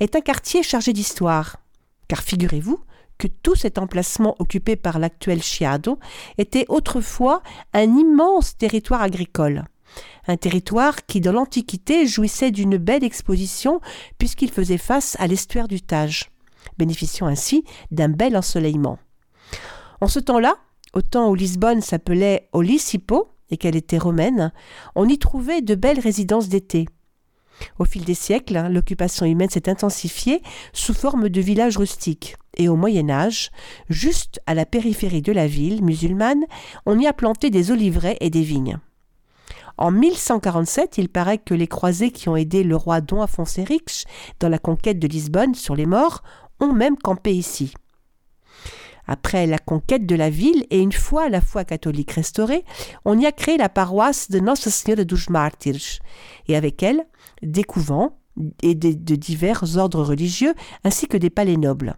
est 0.00 0.16
un 0.16 0.20
quartier 0.20 0.64
chargé 0.64 0.92
d'histoire. 0.92 1.58
Car 2.08 2.22
figurez-vous 2.22 2.80
que 3.18 3.26
tout 3.26 3.54
cet 3.54 3.78
emplacement 3.78 4.36
occupé 4.38 4.76
par 4.76 4.98
l'actuel 4.98 5.42
Chiado 5.42 5.98
était 6.38 6.66
autrefois 6.68 7.42
un 7.74 7.96
immense 7.96 8.56
territoire 8.56 9.02
agricole. 9.02 9.64
Un 10.26 10.36
territoire 10.36 11.06
qui, 11.06 11.20
dans 11.20 11.32
l'Antiquité, 11.32 12.06
jouissait 12.06 12.50
d'une 12.50 12.76
belle 12.76 13.04
exposition 13.04 13.80
puisqu'il 14.18 14.50
faisait 14.50 14.78
face 14.78 15.16
à 15.18 15.26
l'estuaire 15.26 15.68
du 15.68 15.82
Tage, 15.82 16.30
bénéficiant 16.78 17.26
ainsi 17.26 17.64
d'un 17.90 18.08
bel 18.08 18.36
ensoleillement. 18.36 18.98
En 20.00 20.06
ce 20.06 20.20
temps-là, 20.20 20.56
au 20.94 21.02
temps 21.02 21.28
où 21.28 21.34
Lisbonne 21.34 21.80
s'appelait 21.80 22.48
Olisipo, 22.52 23.32
et 23.50 23.56
qu'elle 23.56 23.76
était 23.76 23.98
romaine, 23.98 24.52
on 24.94 25.08
y 25.08 25.18
trouvait 25.18 25.62
de 25.62 25.74
belles 25.74 26.00
résidences 26.00 26.48
d'été. 26.48 26.86
Au 27.78 27.84
fil 27.84 28.04
des 28.04 28.14
siècles, 28.14 28.68
l'occupation 28.70 29.26
humaine 29.26 29.50
s'est 29.50 29.68
intensifiée 29.68 30.42
sous 30.72 30.94
forme 30.94 31.28
de 31.28 31.40
villages 31.40 31.76
rustiques. 31.76 32.36
Et 32.56 32.68
au 32.68 32.76
Moyen 32.76 33.08
Âge, 33.08 33.50
juste 33.88 34.40
à 34.46 34.54
la 34.54 34.66
périphérie 34.66 35.22
de 35.22 35.32
la 35.32 35.46
ville 35.46 35.84
musulmane, 35.84 36.44
on 36.86 36.98
y 36.98 37.06
a 37.06 37.12
planté 37.12 37.50
des 37.50 37.70
oliveraies 37.70 38.16
et 38.20 38.30
des 38.30 38.42
vignes. 38.42 38.78
En 39.76 39.92
1147, 39.92 40.98
il 40.98 41.08
paraît 41.08 41.38
que 41.38 41.54
les 41.54 41.68
croisés 41.68 42.10
qui 42.10 42.28
ont 42.28 42.34
aidé 42.34 42.64
le 42.64 42.74
roi 42.74 43.00
Don 43.00 43.22
Afonso 43.22 43.62
dans 44.40 44.48
la 44.48 44.58
conquête 44.58 44.98
de 44.98 45.06
Lisbonne 45.06 45.54
sur 45.54 45.76
les 45.76 45.86
morts 45.86 46.24
ont 46.58 46.72
même 46.72 46.96
campé 46.96 47.32
ici. 47.32 47.74
Après 49.08 49.46
la 49.46 49.58
conquête 49.58 50.06
de 50.06 50.14
la 50.14 50.30
ville 50.30 50.66
et 50.70 50.80
une 50.80 50.92
fois 50.92 51.30
la 51.30 51.40
foi 51.40 51.64
catholique 51.64 52.12
restaurée, 52.12 52.64
on 53.04 53.18
y 53.18 53.26
a 53.26 53.32
créé 53.32 53.56
la 53.56 53.70
paroisse 53.70 54.30
de 54.30 54.40
Seigneur 54.54 54.98
de 54.98 55.02
dos 55.02 55.16
Mártires 55.30 55.98
et 56.46 56.56
avec 56.56 56.82
elle 56.82 57.06
des 57.42 57.64
couvents 57.64 58.18
et 58.62 58.74
de 58.74 59.14
divers 59.16 59.76
ordres 59.76 60.02
religieux 60.02 60.54
ainsi 60.84 61.08
que 61.08 61.16
des 61.16 61.30
palais 61.30 61.56
nobles. 61.56 61.96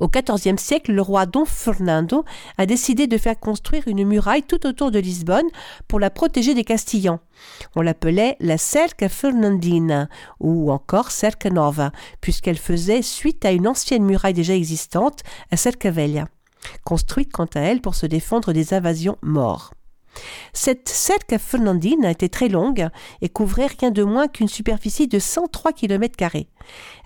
Au 0.00 0.08
XIVe 0.08 0.58
siècle, 0.58 0.92
le 0.92 1.02
roi 1.02 1.26
Don 1.26 1.44
Fernando 1.44 2.24
a 2.56 2.66
décidé 2.66 3.06
de 3.06 3.18
faire 3.18 3.38
construire 3.38 3.88
une 3.88 4.06
muraille 4.06 4.42
tout 4.42 4.66
autour 4.66 4.90
de 4.90 4.98
Lisbonne 4.98 5.48
pour 5.88 5.98
la 5.98 6.10
protéger 6.10 6.54
des 6.54 6.64
Castillans. 6.64 7.20
On 7.74 7.82
l'appelait 7.82 8.36
la 8.40 8.58
Cerca 8.58 9.08
Fernandina 9.08 10.08
ou 10.40 10.70
encore 10.70 11.10
Cerca 11.10 11.50
Nova, 11.50 11.92
puisqu'elle 12.20 12.58
faisait 12.58 13.02
suite 13.02 13.44
à 13.44 13.52
une 13.52 13.66
ancienne 13.68 14.04
muraille 14.04 14.34
déjà 14.34 14.54
existante 14.54 15.22
à 15.50 15.56
Cerca 15.56 15.90
Velha, 15.90 16.26
construite 16.84 17.32
quant 17.32 17.48
à 17.54 17.60
elle 17.60 17.80
pour 17.80 17.94
se 17.94 18.06
défendre 18.06 18.52
des 18.52 18.74
invasions 18.74 19.18
morts. 19.22 19.72
Cette 20.52 20.88
cerca 20.88 21.38
fernandine 21.38 22.04
était 22.04 22.28
très 22.28 22.48
longue 22.48 22.88
et 23.20 23.28
couvrait 23.28 23.68
rien 23.80 23.90
de 23.90 24.02
moins 24.02 24.28
qu'une 24.28 24.48
superficie 24.48 25.08
de 25.08 25.18
103 25.18 25.72
km. 25.72 26.16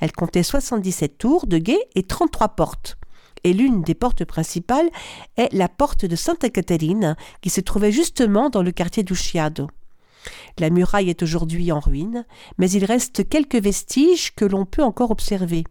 Elle 0.00 0.12
comptait 0.12 0.42
77 0.42 1.18
tours 1.18 1.46
de 1.46 1.58
guet 1.58 1.88
et 1.94 2.02
33 2.02 2.50
portes. 2.50 2.96
Et 3.44 3.52
l'une 3.52 3.82
des 3.82 3.94
portes 3.94 4.24
principales 4.24 4.88
est 5.36 5.52
la 5.52 5.68
porte 5.68 6.04
de 6.04 6.16
Santa 6.16 6.48
Catarina, 6.48 7.16
qui 7.40 7.50
se 7.50 7.60
trouvait 7.60 7.92
justement 7.92 8.50
dans 8.50 8.62
le 8.62 8.70
quartier 8.70 9.02
d'Usciado. 9.02 9.68
La 10.58 10.70
muraille 10.70 11.10
est 11.10 11.22
aujourd'hui 11.22 11.72
en 11.72 11.80
ruine, 11.80 12.24
mais 12.58 12.70
il 12.70 12.84
reste 12.84 13.28
quelques 13.28 13.60
vestiges 13.60 14.34
que 14.34 14.44
l'on 14.44 14.64
peut 14.64 14.84
encore 14.84 15.10
observer. 15.10 15.64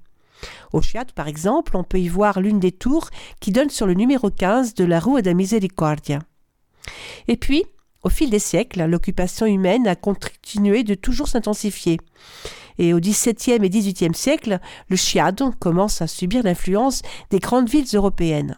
Au 0.73 0.81
Chiado, 0.81 1.13
par 1.15 1.27
exemple, 1.27 1.77
on 1.77 1.83
peut 1.83 1.99
y 1.99 2.07
voir 2.07 2.41
l'une 2.41 2.59
des 2.59 2.71
tours 2.71 3.09
qui 3.39 3.51
donne 3.51 3.69
sur 3.69 3.85
le 3.85 3.93
numéro 3.93 4.29
15 4.29 4.73
de 4.73 4.83
la 4.83 4.99
Rue 4.99 5.21
da 5.21 5.33
Misericordia. 5.33 6.19
Et 7.27 7.37
puis, 7.37 7.65
au 8.03 8.09
fil 8.09 8.29
des 8.29 8.39
siècles, 8.39 8.83
l'occupation 8.85 9.45
humaine 9.45 9.87
a 9.87 9.95
continué 9.95 10.83
de 10.83 10.95
toujours 10.95 11.27
s'intensifier. 11.27 11.99
Et 12.77 12.93
au 12.93 12.99
XVIIe 12.99 13.63
et 13.63 13.69
XVIIIe 13.69 14.15
siècle, 14.15 14.59
le 14.89 14.95
Chiado 14.95 15.51
commence 15.59 16.01
à 16.01 16.07
subir 16.07 16.43
l'influence 16.43 17.03
des 17.29 17.39
grandes 17.39 17.69
villes 17.69 17.93
européennes. 17.93 18.57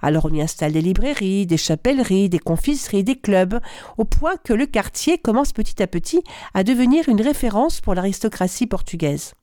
Alors 0.00 0.24
on 0.24 0.32
y 0.32 0.40
installe 0.40 0.72
des 0.72 0.80
librairies, 0.80 1.46
des 1.46 1.58
chapelleries, 1.58 2.30
des 2.30 2.38
confiseries, 2.38 3.04
des 3.04 3.16
clubs, 3.16 3.60
au 3.98 4.04
point 4.04 4.36
que 4.42 4.54
le 4.54 4.64
quartier 4.64 5.18
commence 5.18 5.52
petit 5.52 5.82
à 5.82 5.86
petit 5.86 6.22
à 6.54 6.64
devenir 6.64 7.08
une 7.08 7.20
référence 7.20 7.82
pour 7.82 7.94
l'aristocratie 7.94 8.66
portugaise. 8.66 9.34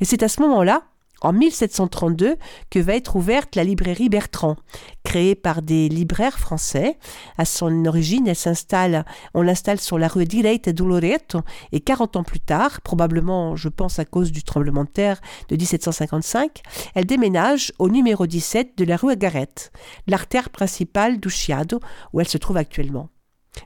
Et 0.00 0.04
c'est 0.04 0.22
à 0.22 0.28
ce 0.28 0.40
moment-là 0.42 0.84
en 1.22 1.32
1732 1.32 2.36
que 2.70 2.78
va 2.78 2.94
être 2.94 3.16
ouverte 3.16 3.56
la 3.56 3.64
librairie 3.64 4.08
Bertrand, 4.08 4.56
créée 5.04 5.34
par 5.34 5.62
des 5.62 5.88
libraires 5.88 6.38
français. 6.38 6.98
À 7.38 7.44
son 7.44 7.86
origine, 7.86 8.28
elle 8.28 8.36
s'installe, 8.36 9.04
on 9.34 9.42
l'installe 9.42 9.80
sur 9.80 9.98
la 9.98 10.08
rue 10.08 10.24
Direita 10.24 10.72
do 10.72 10.86
Loreto 10.86 11.40
et 11.72 11.80
40 11.80 12.16
ans 12.16 12.24
plus 12.24 12.40
tard, 12.40 12.80
probablement, 12.82 13.56
je 13.56 13.68
pense 13.68 13.98
à 13.98 14.04
cause 14.04 14.32
du 14.32 14.42
tremblement 14.42 14.84
de 14.84 14.88
terre 14.88 15.20
de 15.48 15.56
1755, 15.56 16.60
elle 16.94 17.06
déménage 17.06 17.72
au 17.78 17.88
numéro 17.88 18.26
17 18.26 18.76
de 18.76 18.84
la 18.84 18.96
rue 18.96 19.12
Agarette, 19.12 19.72
l'artère 20.06 20.50
principale 20.50 21.18
d'Usciado 21.18 21.80
où 22.12 22.20
elle 22.20 22.28
se 22.28 22.38
trouve 22.38 22.56
actuellement. 22.56 23.08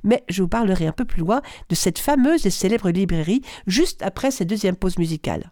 Mais 0.02 0.24
je 0.28 0.42
vous 0.42 0.48
parlerai 0.48 0.86
un 0.86 0.92
peu 0.92 1.04
plus 1.04 1.20
loin 1.20 1.42
de 1.68 1.74
cette 1.74 1.98
fameuse 1.98 2.46
et 2.46 2.50
célèbre 2.50 2.90
librairie 2.90 3.42
juste 3.66 4.02
après 4.02 4.30
cette 4.30 4.48
deuxième 4.48 4.76
pause 4.76 4.98
musicale. 4.98 5.50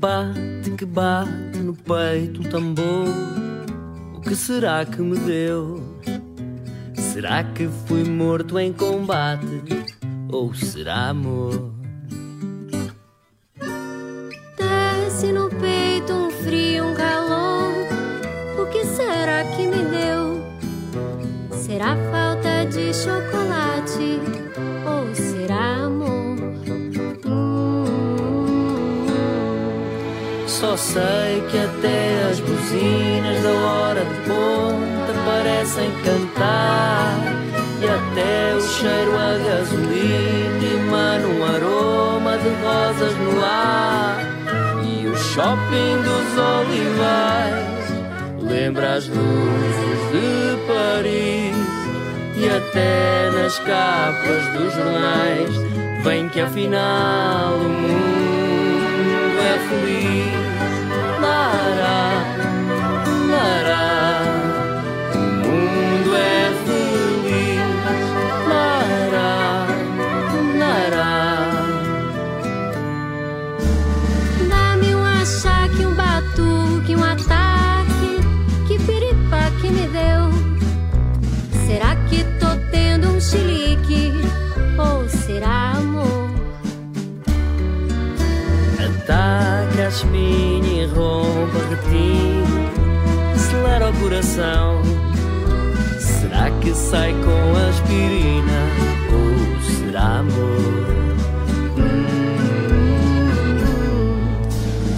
Bate 0.00 0.70
que 0.76 0.84
bate 0.84 1.58
no 1.58 1.74
peito 1.74 2.40
um 2.40 2.44
tambor. 2.44 3.08
O 4.14 4.20
que 4.20 4.36
será 4.36 4.84
que 4.84 5.02
me 5.02 5.18
deu? 5.18 5.82
Será 6.94 7.42
que 7.42 7.66
fui 7.86 8.04
morto 8.04 8.60
em 8.60 8.72
combate? 8.72 9.44
Ou 10.30 10.54
será 10.54 11.08
amor? 11.08 11.77
Sei 30.92 31.42
que 31.50 31.58
até 31.58 32.30
as 32.30 32.40
buzinas 32.40 33.42
da 33.42 33.50
hora 33.50 34.04
de 34.04 34.14
ponta 34.26 35.12
parecem 35.26 35.90
cantar. 36.02 37.18
E 37.80 37.86
até 37.86 38.54
o 38.56 38.60
cheiro 38.60 39.14
a 39.14 39.38
gasolina 39.38 40.64
emana 40.74 41.26
um 41.26 41.44
aroma 41.44 42.38
de 42.38 42.48
rosas 42.64 43.14
no 43.18 43.44
ar. 43.44 44.18
E 44.84 45.06
o 45.06 45.16
shopping 45.16 45.96
dos 46.02 46.28
olivais 46.56 47.88
lembra 48.40 48.94
as 48.94 49.08
luzes 49.08 50.00
de 50.12 50.56
Paris. 50.66 51.56
E 52.36 52.48
até 52.48 53.30
nas 53.32 53.58
capas 53.58 54.46
dos 54.56 54.72
jornais 54.72 56.02
vem 56.02 56.28
que 56.28 56.40
afinal 56.40 57.54
o 57.54 57.68
mundo 57.68 58.37
as 89.88 90.04
minha 90.04 90.86
roupa 90.88 91.60
de 91.70 91.76
ti 91.88 92.42
acelera 93.34 93.88
o 93.88 93.92
coração. 93.94 94.82
Será 95.98 96.50
que 96.60 96.74
sai 96.74 97.14
com 97.24 97.56
a 97.56 97.68
aspirina 97.68 98.60
ou 99.10 99.62
será 99.62 100.18
amor? 100.18 100.86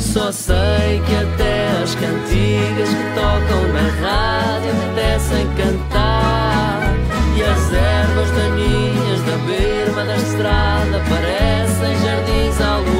Só 0.00 0.32
sei 0.32 1.00
que 1.06 1.14
até 1.14 1.68
as 1.84 1.94
cantigas 1.94 2.88
que 2.88 3.04
tocam 3.14 3.72
na 3.72 3.86
rádio 4.02 4.74
me 4.74 4.94
descem 4.96 5.46
cantar 5.54 6.96
e 7.36 7.42
as 7.44 7.72
ervas 7.72 8.30
daninhas 8.32 9.20
da 9.20 9.36
berma 9.46 10.04
da 10.04 10.16
estrada 10.16 11.00
parecem 11.08 11.96
jardins 12.04 12.60
à 12.60 12.78
lua. 12.78 12.99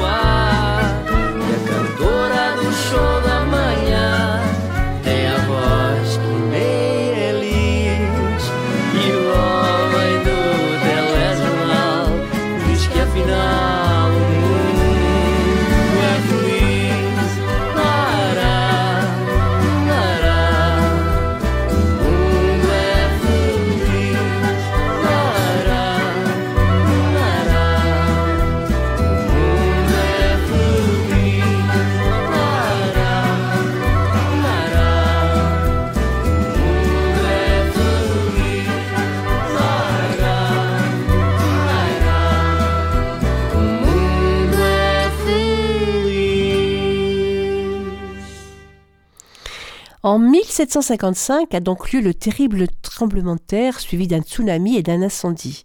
En 50.11 50.19
1755 50.19 51.53
a 51.53 51.61
donc 51.61 51.93
lieu 51.93 52.01
le 52.01 52.13
terrible 52.13 52.67
tremblement 52.81 53.35
de 53.35 53.39
terre 53.39 53.79
suivi 53.79 54.07
d'un 54.07 54.19
tsunami 54.19 54.75
et 54.75 54.83
d'un 54.83 55.01
incendie. 55.01 55.63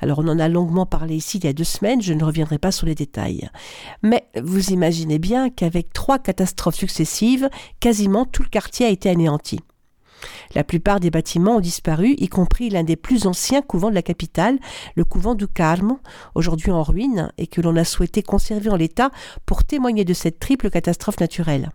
Alors 0.00 0.18
on 0.18 0.26
en 0.26 0.40
a 0.40 0.48
longuement 0.48 0.86
parlé 0.86 1.14
ici 1.14 1.38
il 1.38 1.44
y 1.44 1.48
a 1.48 1.52
deux 1.52 1.62
semaines, 1.62 2.02
je 2.02 2.12
ne 2.12 2.24
reviendrai 2.24 2.58
pas 2.58 2.72
sur 2.72 2.88
les 2.88 2.96
détails. 2.96 3.48
Mais 4.02 4.26
vous 4.42 4.70
imaginez 4.70 5.20
bien 5.20 5.50
qu'avec 5.50 5.92
trois 5.92 6.18
catastrophes 6.18 6.74
successives, 6.74 7.48
quasiment 7.78 8.24
tout 8.24 8.42
le 8.42 8.48
quartier 8.48 8.86
a 8.86 8.88
été 8.88 9.08
anéanti. 9.08 9.60
La 10.56 10.64
plupart 10.64 10.98
des 10.98 11.12
bâtiments 11.12 11.58
ont 11.58 11.60
disparu, 11.60 12.16
y 12.18 12.26
compris 12.26 12.70
l'un 12.70 12.82
des 12.82 12.96
plus 12.96 13.28
anciens 13.28 13.62
couvents 13.62 13.90
de 13.90 13.94
la 13.94 14.02
capitale, 14.02 14.58
le 14.96 15.04
couvent 15.04 15.36
du 15.36 15.46
Carme, 15.46 15.98
aujourd'hui 16.34 16.72
en 16.72 16.82
ruine, 16.82 17.30
et 17.38 17.46
que 17.46 17.60
l'on 17.60 17.76
a 17.76 17.84
souhaité 17.84 18.24
conserver 18.24 18.68
en 18.68 18.76
l'état 18.76 19.12
pour 19.44 19.62
témoigner 19.62 20.04
de 20.04 20.12
cette 20.12 20.40
triple 20.40 20.70
catastrophe 20.70 21.20
naturelle. 21.20 21.70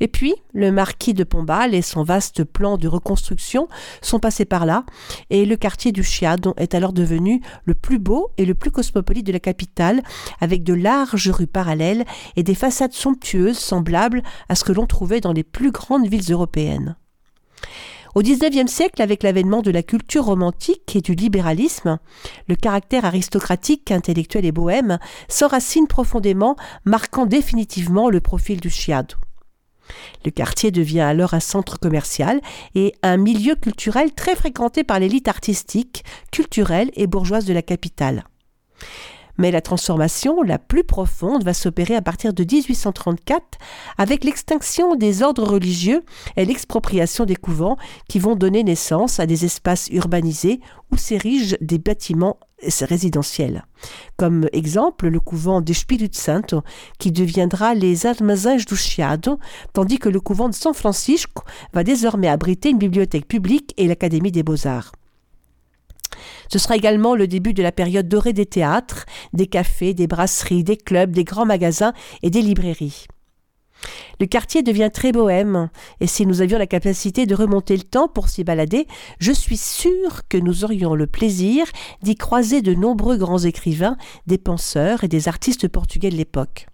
Et 0.00 0.08
puis, 0.08 0.34
le 0.52 0.72
marquis 0.72 1.14
de 1.14 1.24
Pombal 1.24 1.74
et 1.74 1.82
son 1.82 2.02
vaste 2.02 2.44
plan 2.44 2.76
de 2.76 2.88
reconstruction 2.88 3.68
sont 4.02 4.18
passés 4.18 4.44
par 4.44 4.66
là, 4.66 4.84
et 5.30 5.44
le 5.46 5.56
quartier 5.56 5.92
du 5.92 6.02
Chiad 6.02 6.46
est 6.56 6.74
alors 6.74 6.92
devenu 6.92 7.40
le 7.64 7.74
plus 7.74 7.98
beau 7.98 8.30
et 8.36 8.44
le 8.44 8.54
plus 8.54 8.70
cosmopolite 8.70 9.26
de 9.26 9.32
la 9.32 9.40
capitale, 9.40 10.02
avec 10.40 10.62
de 10.62 10.74
larges 10.74 11.30
rues 11.30 11.46
parallèles 11.46 12.04
et 12.36 12.42
des 12.42 12.54
façades 12.54 12.92
somptueuses 12.92 13.58
semblables 13.58 14.22
à 14.48 14.54
ce 14.54 14.64
que 14.64 14.72
l'on 14.72 14.86
trouvait 14.86 15.20
dans 15.20 15.32
les 15.32 15.44
plus 15.44 15.70
grandes 15.70 16.08
villes 16.08 16.32
européennes. 16.32 16.96
Au 18.14 18.22
XIXe 18.22 18.70
siècle, 18.70 19.02
avec 19.02 19.22
l'avènement 19.22 19.62
de 19.62 19.70
la 19.70 19.82
culture 19.82 20.24
romantique 20.24 20.96
et 20.96 21.00
du 21.00 21.14
libéralisme, 21.14 21.98
le 22.48 22.56
caractère 22.56 23.04
aristocratique, 23.04 23.92
intellectuel 23.92 24.44
et 24.44 24.52
bohème 24.52 24.98
s'enracine 25.28 25.86
profondément, 25.86 26.56
marquant 26.84 27.26
définitivement 27.26 28.08
le 28.08 28.20
profil 28.20 28.60
du 28.60 28.70
Chiado. 28.70 29.16
Le 30.24 30.30
quartier 30.30 30.70
devient 30.70 31.00
alors 31.00 31.34
un 31.34 31.40
centre 31.40 31.78
commercial 31.78 32.40
et 32.74 32.94
un 33.02 33.16
milieu 33.16 33.54
culturel 33.54 34.12
très 34.12 34.36
fréquenté 34.36 34.84
par 34.84 35.00
l'élite 35.00 35.28
artistique, 35.28 36.04
culturelle 36.32 36.90
et 36.94 37.06
bourgeoise 37.06 37.44
de 37.44 37.52
la 37.52 37.62
capitale. 37.62 38.24
Mais 39.38 39.50
la 39.50 39.60
transformation 39.60 40.42
la 40.42 40.58
plus 40.58 40.84
profonde 40.84 41.44
va 41.44 41.54
s'opérer 41.54 41.94
à 41.94 42.02
partir 42.02 42.32
de 42.32 42.42
1834 42.42 43.58
avec 43.96 44.24
l'extinction 44.24 44.96
des 44.96 45.22
ordres 45.22 45.44
religieux 45.44 46.02
et 46.36 46.44
l'expropriation 46.44 47.24
des 47.24 47.36
couvents 47.36 47.78
qui 48.08 48.18
vont 48.18 48.36
donner 48.36 48.64
naissance 48.64 49.20
à 49.20 49.26
des 49.26 49.44
espaces 49.44 49.88
urbanisés 49.88 50.60
où 50.92 50.96
s'érigent 50.96 51.56
des 51.60 51.78
bâtiments 51.78 52.38
résidentiels. 52.82 53.64
Comme 54.16 54.48
exemple, 54.52 55.08
le 55.08 55.20
couvent 55.20 55.60
de 55.60 55.72
Spirit 55.72 56.10
Santo 56.12 56.62
qui 56.98 57.12
deviendra 57.12 57.74
les 57.74 58.06
Armazéns 58.06 58.64
do 58.68 58.74
Chiado, 58.74 59.38
tandis 59.72 59.98
que 59.98 60.08
le 60.08 60.20
couvent 60.20 60.48
de 60.48 60.54
San 60.54 60.74
Francisco 60.74 61.44
va 61.72 61.84
désormais 61.84 62.28
abriter 62.28 62.70
une 62.70 62.78
bibliothèque 62.78 63.28
publique 63.28 63.74
et 63.76 63.86
l'Académie 63.86 64.32
des 64.32 64.42
beaux-arts. 64.42 64.92
Ce 66.50 66.58
sera 66.58 66.76
également 66.76 67.14
le 67.14 67.26
début 67.26 67.54
de 67.54 67.62
la 67.62 67.72
période 67.72 68.08
dorée 68.08 68.32
des 68.32 68.46
théâtres, 68.46 69.06
des 69.32 69.46
cafés, 69.46 69.94
des 69.94 70.06
brasseries, 70.06 70.64
des 70.64 70.76
clubs, 70.76 71.10
des 71.10 71.24
grands 71.24 71.46
magasins 71.46 71.92
et 72.22 72.30
des 72.30 72.42
librairies. 72.42 73.06
Le 74.20 74.26
quartier 74.26 74.62
devient 74.62 74.90
très 74.92 75.12
bohème, 75.12 75.70
et 76.00 76.06
si 76.06 76.26
nous 76.26 76.42
avions 76.42 76.58
la 76.58 76.66
capacité 76.66 77.26
de 77.26 77.34
remonter 77.34 77.76
le 77.76 77.84
temps 77.84 78.08
pour 78.08 78.28
s'y 78.28 78.42
balader, 78.42 78.86
je 79.20 79.32
suis 79.32 79.56
sûr 79.56 80.26
que 80.28 80.38
nous 80.38 80.64
aurions 80.64 80.94
le 80.94 81.06
plaisir 81.06 81.66
d'y 82.02 82.16
croiser 82.16 82.60
de 82.60 82.74
nombreux 82.74 83.16
grands 83.16 83.38
écrivains, 83.38 83.96
des 84.26 84.38
penseurs 84.38 85.04
et 85.04 85.08
des 85.08 85.28
artistes 85.28 85.68
portugais 85.68 86.10
de 86.10 86.16
l'époque. 86.16 86.66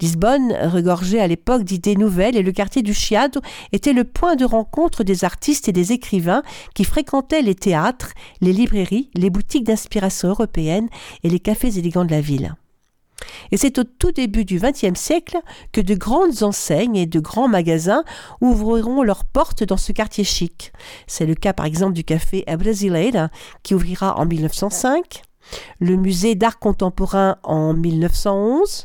Lisbonne 0.00 0.52
regorgeait 0.52 1.20
à 1.20 1.26
l'époque 1.26 1.64
d'idées 1.64 1.96
nouvelles 1.96 2.36
et 2.36 2.42
le 2.42 2.52
quartier 2.52 2.82
du 2.82 2.94
Chiado 2.94 3.40
était 3.72 3.92
le 3.92 4.04
point 4.04 4.36
de 4.36 4.44
rencontre 4.44 5.04
des 5.04 5.24
artistes 5.24 5.68
et 5.68 5.72
des 5.72 5.92
écrivains 5.92 6.42
qui 6.74 6.84
fréquentaient 6.84 7.42
les 7.42 7.54
théâtres, 7.54 8.12
les 8.40 8.52
librairies, 8.52 9.10
les 9.14 9.30
boutiques 9.30 9.64
d'inspiration 9.64 10.28
européenne 10.28 10.88
et 11.22 11.28
les 11.28 11.40
cafés 11.40 11.78
élégants 11.78 12.04
de 12.04 12.10
la 12.10 12.20
ville. 12.20 12.54
Et 13.52 13.56
c'est 13.56 13.78
au 13.78 13.84
tout 13.84 14.12
début 14.12 14.44
du 14.44 14.58
XXe 14.58 14.98
siècle 14.98 15.38
que 15.72 15.80
de 15.80 15.94
grandes 15.94 16.42
enseignes 16.42 16.96
et 16.96 17.06
de 17.06 17.20
grands 17.20 17.48
magasins 17.48 18.04
ouvriront 18.40 19.02
leurs 19.02 19.24
portes 19.24 19.64
dans 19.64 19.76
ce 19.76 19.92
quartier 19.92 20.24
chic. 20.24 20.72
C'est 21.06 21.26
le 21.26 21.34
cas 21.34 21.52
par 21.52 21.66
exemple 21.66 21.92
du 21.92 22.04
café 22.04 22.44
A 22.46 22.56
Brasileira 22.56 23.28
qui 23.62 23.74
ouvrira 23.74 24.18
en 24.18 24.26
1905, 24.26 25.22
le 25.80 25.96
musée 25.96 26.34
d'art 26.34 26.58
contemporain 26.58 27.36
en 27.42 27.74
1911, 27.74 28.84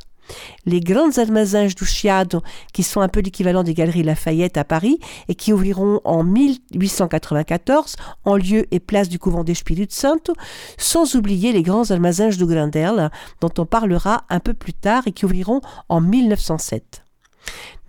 les 0.66 0.80
grandes 0.80 1.20
armazins 1.20 1.68
du 1.68 1.86
Chiado, 1.86 2.42
qui 2.74 2.84
sont 2.84 3.02
un 3.02 3.08
peu 3.08 3.20
l'équivalent 3.20 3.64
des 3.64 3.74
galeries 3.74 4.04
Lafayette 4.04 4.58
à 4.58 4.64
Paris 4.64 5.00
et 5.28 5.36
qui 5.36 5.54
ouvriront 5.54 6.02
en 6.04 6.24
1894 6.24 7.96
en 8.26 8.36
lieu 8.36 8.66
et 8.72 8.80
place 8.80 9.10
du 9.10 9.20
couvent 9.20 9.44
d'Espírito 9.44 9.94
Santo, 9.94 10.34
sans 10.78 11.16
oublier 11.16 11.52
les 11.52 11.64
grands 11.64 11.92
armazins 11.92 12.30
du 12.30 12.46
Grandel, 12.46 13.10
dont 13.42 13.52
on 13.58 13.66
parlera 13.66 14.26
un 14.30 14.40
peu 14.40 14.54
plus 14.54 14.74
tard 14.74 15.04
et 15.06 15.12
qui 15.12 15.26
ouvriront 15.26 15.62
en 15.90 16.02
1907. 16.02 17.04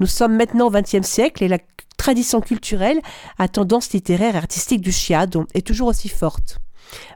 Nous 0.01 0.07
sommes 0.07 0.37
maintenant 0.37 0.67
au 0.67 0.71
XXe 0.71 1.07
siècle 1.07 1.43
et 1.43 1.49
la 1.49 1.59
tradition 1.97 2.41
culturelle 2.41 3.01
à 3.39 3.49
tendance 3.49 3.93
littéraire 3.93 4.35
et 4.35 4.39
artistique 4.39 4.83
du 4.83 4.93
Chiado 4.93 5.47
est 5.55 5.67
toujours 5.67 5.89
aussi 5.89 6.09
forte. 6.09 6.59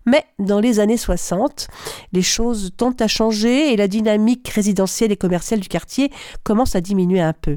Mais 0.06 0.24
dans 0.38 0.60
les 0.60 0.80
années 0.80 0.96
60, 0.96 1.68
les 2.12 2.22
choses 2.22 2.70
tendent 2.76 3.00
à 3.00 3.08
changer 3.08 3.72
et 3.72 3.76
la 3.76 3.88
dynamique 3.88 4.48
résidentielle 4.48 5.12
et 5.12 5.16
commerciale 5.16 5.60
du 5.60 5.68
quartier 5.68 6.10
commence 6.42 6.74
à 6.74 6.80
diminuer 6.80 7.20
un 7.20 7.32
peu. 7.32 7.56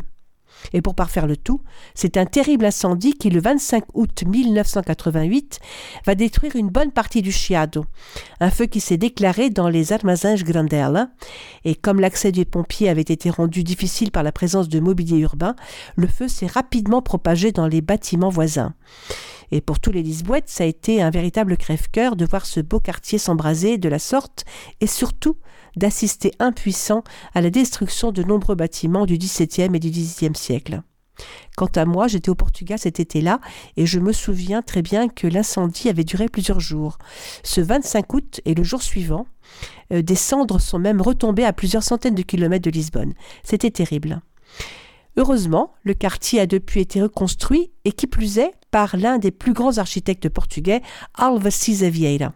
Et 0.71 0.81
pour 0.81 0.95
parfaire 0.95 1.27
le 1.27 1.35
tout, 1.35 1.61
c'est 1.95 2.17
un 2.17 2.25
terrible 2.25 2.65
incendie 2.65 3.13
qui, 3.13 3.29
le 3.29 3.41
25 3.41 3.83
août 3.93 4.23
1988, 4.25 5.59
va 6.05 6.15
détruire 6.15 6.55
une 6.55 6.69
bonne 6.69 6.91
partie 6.91 7.21
du 7.21 7.31
Chiado. 7.31 7.85
Un 8.39 8.49
feu 8.49 8.65
qui 8.65 8.79
s'est 8.79 8.97
déclaré 8.97 9.49
dans 9.49 9.69
les 9.69 9.91
Armazins 9.91 10.35
Grandel. 10.35 11.09
Et 11.65 11.75
comme 11.75 11.99
l'accès 11.99 12.31
des 12.31 12.45
pompiers 12.45 12.89
avait 12.89 13.01
été 13.01 13.29
rendu 13.29 13.63
difficile 13.63 14.11
par 14.11 14.23
la 14.23 14.31
présence 14.31 14.69
de 14.69 14.79
mobilier 14.79 15.19
urbain, 15.19 15.55
le 15.95 16.07
feu 16.07 16.27
s'est 16.27 16.47
rapidement 16.47 17.01
propagé 17.01 17.51
dans 17.51 17.67
les 17.67 17.81
bâtiments 17.81 18.29
voisins. 18.29 18.73
Et 19.51 19.61
pour 19.61 19.79
tous 19.79 19.91
les 19.91 20.01
Lisboètes, 20.01 20.49
ça 20.49 20.63
a 20.63 20.67
été 20.67 21.01
un 21.01 21.11
véritable 21.11 21.57
crève-cœur 21.57 22.15
de 22.15 22.25
voir 22.25 22.45
ce 22.45 22.59
beau 22.59 22.79
quartier 22.79 23.19
s'embraser 23.19 23.77
de 23.77 23.87
la 23.87 23.99
sorte 23.99 24.45
et 24.81 24.87
surtout 24.87 25.37
d'assister 25.75 26.31
impuissant 26.39 27.03
à 27.33 27.41
la 27.41 27.49
destruction 27.49 28.11
de 28.11 28.23
nombreux 28.23 28.55
bâtiments 28.55 29.05
du 29.05 29.17
XVIIe 29.17 29.75
et 29.75 29.79
du 29.79 29.89
XVIIIe 29.89 30.35
siècle. 30.35 30.81
Quant 31.55 31.69
à 31.75 31.85
moi, 31.85 32.07
j'étais 32.07 32.29
au 32.29 32.35
Portugal 32.35 32.79
cet 32.79 32.99
été-là 32.99 33.39
et 33.77 33.85
je 33.85 33.99
me 33.99 34.11
souviens 34.11 34.61
très 34.61 34.81
bien 34.81 35.07
que 35.07 35.27
l'incendie 35.27 35.89
avait 35.89 36.03
duré 36.03 36.27
plusieurs 36.27 36.59
jours. 36.59 36.97
Ce 37.43 37.61
25 37.61 38.13
août 38.13 38.41
et 38.45 38.55
le 38.55 38.63
jour 38.63 38.81
suivant, 38.81 39.27
euh, 39.91 40.01
des 40.01 40.15
cendres 40.15 40.59
sont 40.59 40.79
même 40.79 41.01
retombées 41.01 41.45
à 41.45 41.53
plusieurs 41.53 41.83
centaines 41.83 42.15
de 42.15 42.23
kilomètres 42.23 42.65
de 42.65 42.71
Lisbonne. 42.71 43.13
C'était 43.43 43.71
terrible. 43.71 44.21
Heureusement, 45.15 45.73
le 45.83 45.93
quartier 45.93 46.39
a 46.39 46.47
depuis 46.47 46.81
été 46.81 47.01
reconstruit 47.01 47.71
et 47.85 47.91
qui 47.91 48.07
plus 48.07 48.39
est 48.39 48.51
par 48.71 48.97
l'un 48.97 49.19
des 49.19 49.29
plus 49.29 49.53
grands 49.53 49.77
architectes 49.77 50.29
portugais, 50.29 50.81
Alves 51.13 51.49
Vieira. 51.69 52.33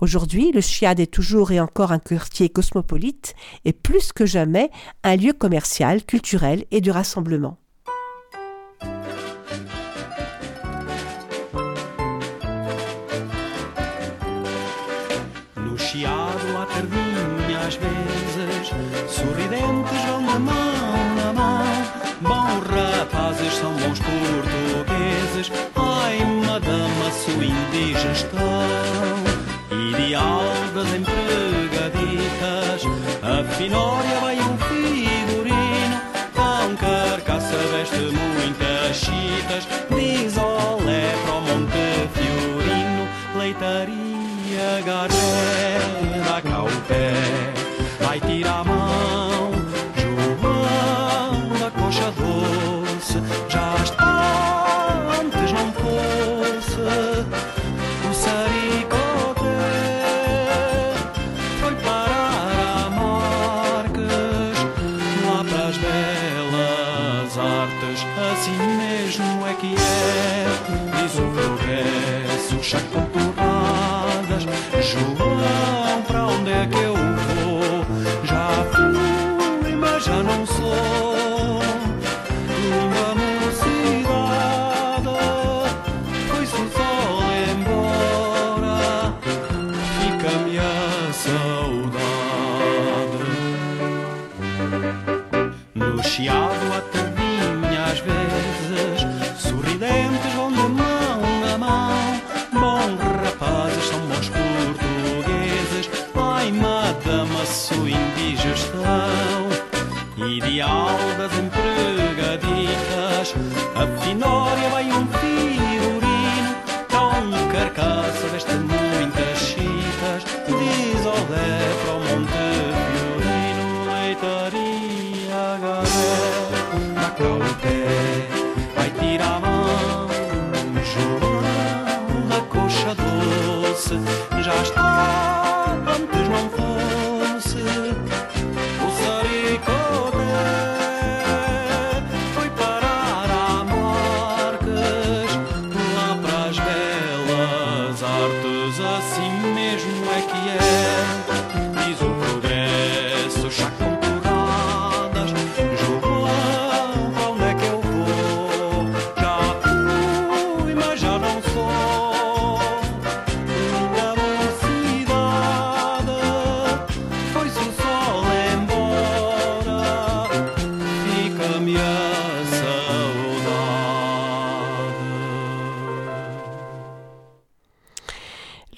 Aujourd'hui, 0.00 0.52
le 0.52 0.60
Chiad 0.60 1.00
est 1.00 1.12
toujours 1.12 1.52
et 1.52 1.60
encore 1.60 1.92
un 1.92 1.98
quartier 1.98 2.48
cosmopolite 2.48 3.34
et 3.64 3.72
plus 3.72 4.12
que 4.12 4.26
jamais 4.26 4.70
un 5.02 5.16
lieu 5.16 5.32
commercial, 5.32 6.04
culturel 6.04 6.64
et 6.70 6.80
de 6.80 6.90
rassemblement. 6.90 7.58
Ideal 30.06 30.54
das 30.72 30.86
empregaditas 30.94 32.82
A 33.24 33.42
finória 33.56 34.20
vai 34.20 34.36
um 34.38 34.56
figurino 34.56 36.00
Tão 36.32 36.76
carcaça 36.76 37.56
veste 37.72 38.12
muitas 38.14 38.96
chitas 38.98 39.66
Diz 39.90 40.36
olé 40.36 41.12
para 41.24 41.32
o 41.32 41.40
Monte 41.40 42.08
Fiorino 42.14 43.08
Leitaria 43.36 44.80
Garé 44.86 45.75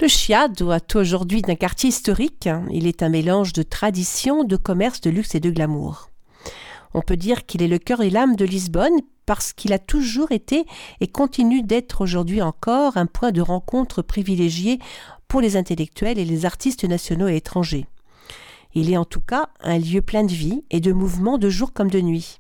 Le 0.09 0.73
est 0.73 0.97
aujourd'hui 0.97 1.43
d'un 1.43 1.55
quartier 1.55 1.91
historique. 1.91 2.49
Il 2.71 2.87
est 2.87 3.03
un 3.03 3.11
mélange 3.11 3.53
de 3.53 3.63
tradition, 3.63 4.43
de 4.43 4.57
commerce, 4.57 5.03
de 5.03 5.11
luxe 5.11 5.35
et 5.35 5.41
de 5.41 5.51
glamour. 5.51 6.09
On 6.95 7.03
peut 7.03 7.19
dire 7.19 7.45
qu'il 7.45 7.61
est 7.61 7.69
le 7.69 7.77
cœur 7.77 8.01
et 8.01 8.09
l'âme 8.09 8.35
de 8.35 8.47
Lisbonne 8.47 9.03
parce 9.27 9.53
qu'il 9.53 9.75
a 9.75 9.79
toujours 9.79 10.33
été 10.33 10.65
et 11.01 11.09
continue 11.09 11.63
d'être 11.63 12.01
aujourd'hui 12.01 12.41
encore 12.41 12.97
un 12.97 13.05
point 13.05 13.33
de 13.33 13.43
rencontre 13.43 14.01
privilégié 14.01 14.79
pour 15.29 15.43
les 15.43 15.59
intellectuels 15.59 16.19
et 16.19 16.25
les 16.25 16.47
artistes 16.47 16.85
nationaux 16.85 17.29
et 17.29 17.37
étrangers. 17.37 17.85
Il 18.75 18.91
est 18.91 18.97
en 18.97 19.05
tout 19.05 19.21
cas 19.21 19.51
un 19.61 19.79
lieu 19.79 20.01
plein 20.01 20.25
de 20.25 20.33
vie 20.33 20.65
et 20.71 20.81
de 20.81 20.93
mouvement 20.93 21.37
de 21.37 21.51
jour 21.51 21.75
comme 21.75 21.91
de 21.91 22.01
nuit. 22.01 22.39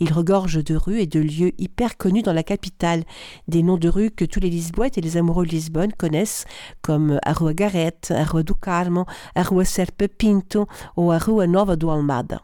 Il 0.00 0.12
regorge 0.12 0.62
de 0.62 0.76
rues 0.76 1.00
et 1.00 1.06
de 1.06 1.20
lieux 1.20 1.52
hyper 1.58 1.96
connus 1.96 2.22
dans 2.22 2.32
la 2.32 2.42
capitale, 2.42 3.04
des 3.48 3.62
noms 3.62 3.76
de 3.76 3.88
rues 3.88 4.10
que 4.10 4.24
tous 4.24 4.40
les 4.40 4.50
Lisboètes 4.50 4.98
et 4.98 5.00
les 5.00 5.16
amoureux 5.16 5.46
de 5.46 5.50
Lisbonne 5.50 5.92
connaissent, 5.92 6.44
comme 6.82 7.18
a 7.24 7.32
Rua 7.32 7.54
Garrett, 7.54 8.12
a 8.12 8.42
do 8.42 8.54
Carmo, 8.54 9.06
a 9.34 9.64
Serpe 9.64 10.06
Pinto 10.08 10.66
ou 10.96 11.10
a 11.10 11.46
Nova 11.46 11.76
do 11.76 11.90
Almada. 11.90 12.42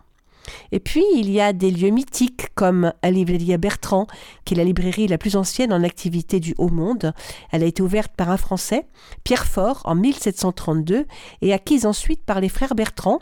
Et 0.72 0.80
puis, 0.80 1.04
il 1.14 1.30
y 1.30 1.40
a 1.40 1.52
des 1.52 1.70
lieux 1.70 1.90
mythiques 1.90 2.54
comme 2.54 2.92
la 3.02 3.10
Librairie 3.10 3.56
Bertrand, 3.58 4.06
qui 4.44 4.54
est 4.54 4.56
la 4.56 4.64
librairie 4.64 5.08
la 5.08 5.18
plus 5.18 5.36
ancienne 5.36 5.72
en 5.72 5.82
activité 5.82 6.40
du 6.40 6.54
Haut 6.58 6.68
Monde. 6.68 7.12
Elle 7.50 7.62
a 7.62 7.66
été 7.66 7.82
ouverte 7.82 8.12
par 8.16 8.30
un 8.30 8.36
Français, 8.36 8.86
Pierre 9.24 9.46
Fort, 9.46 9.82
en 9.84 9.94
1732 9.94 11.06
et 11.42 11.52
acquise 11.52 11.86
ensuite 11.86 12.24
par 12.24 12.40
les 12.40 12.48
frères 12.48 12.74
Bertrand, 12.74 13.20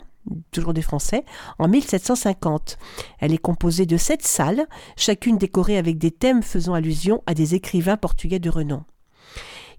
toujours 0.51 0.73
des 0.73 0.81
Français, 0.81 1.23
en 1.59 1.67
1750. 1.67 2.77
Elle 3.19 3.33
est 3.33 3.37
composée 3.37 3.85
de 3.85 3.97
sept 3.97 4.23
salles, 4.23 4.67
chacune 4.95 5.37
décorée 5.37 5.77
avec 5.77 5.97
des 5.97 6.11
thèmes 6.11 6.43
faisant 6.43 6.73
allusion 6.73 7.23
à 7.25 7.33
des 7.33 7.55
écrivains 7.55 7.97
portugais 7.97 8.39
de 8.39 8.49
renom. 8.49 8.83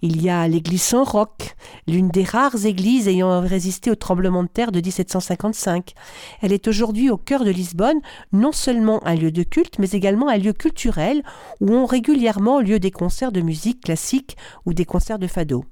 Il 0.02 0.20
y 0.20 0.28
a 0.28 0.46
l'église 0.48 0.82
Saint-Roch, 0.82 1.56
l'une 1.86 2.08
des 2.08 2.24
rares 2.24 2.66
églises 2.66 3.08
ayant 3.08 3.40
résisté 3.40 3.90
au 3.90 3.94
tremblement 3.94 4.42
de 4.42 4.48
terre 4.48 4.70
de 4.70 4.80
1755. 4.80 5.94
Elle 6.42 6.52
est 6.52 6.68
aujourd'hui 6.68 7.08
au 7.08 7.16
cœur 7.16 7.42
de 7.42 7.50
Lisbonne, 7.50 8.00
non 8.30 8.52
seulement 8.52 9.02
un 9.06 9.14
lieu 9.14 9.32
de 9.32 9.42
culte, 9.44 9.78
mais 9.78 9.90
également 9.92 10.28
un 10.28 10.36
lieu 10.36 10.52
culturel 10.52 11.22
où 11.62 11.72
ont 11.72 11.86
régulièrement 11.86 12.60
lieu 12.60 12.78
des 12.78 12.90
concerts 12.90 13.32
de 13.32 13.40
musique 13.40 13.80
classique 13.80 14.36
ou 14.66 14.74
des 14.74 14.84
concerts 14.84 15.18
de 15.18 15.26
fado. 15.26 15.64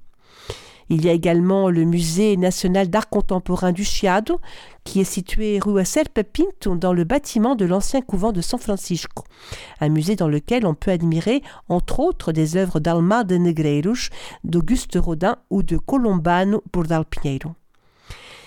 Il 0.88 1.04
y 1.04 1.08
a 1.08 1.12
également 1.12 1.70
le 1.70 1.84
musée 1.84 2.36
national 2.36 2.88
d'art 2.88 3.08
contemporain 3.08 3.72
du 3.72 3.84
Chiado, 3.84 4.40
qui 4.84 5.00
est 5.00 5.04
situé 5.04 5.58
rue 5.58 5.84
Serpe 5.84 6.22
Pinto 6.22 6.76
dans 6.76 6.92
le 6.92 7.04
bâtiment 7.04 7.54
de 7.54 7.64
l'ancien 7.64 8.00
couvent 8.00 8.32
de 8.32 8.40
San 8.40 8.58
Francisco. 8.58 9.24
Un 9.80 9.88
musée 9.88 10.16
dans 10.16 10.28
lequel 10.28 10.66
on 10.66 10.74
peut 10.74 10.90
admirer, 10.90 11.42
entre 11.68 12.00
autres, 12.00 12.32
des 12.32 12.56
œuvres 12.56 12.80
d'Alma 12.80 13.24
de 13.24 13.36
Negreiros, 13.36 14.10
d'Auguste 14.44 14.98
Rodin 15.00 15.36
ou 15.50 15.62
de 15.62 15.76
Colombano 15.76 16.62
Bordal 16.72 17.04
Pinheiro. 17.04 17.52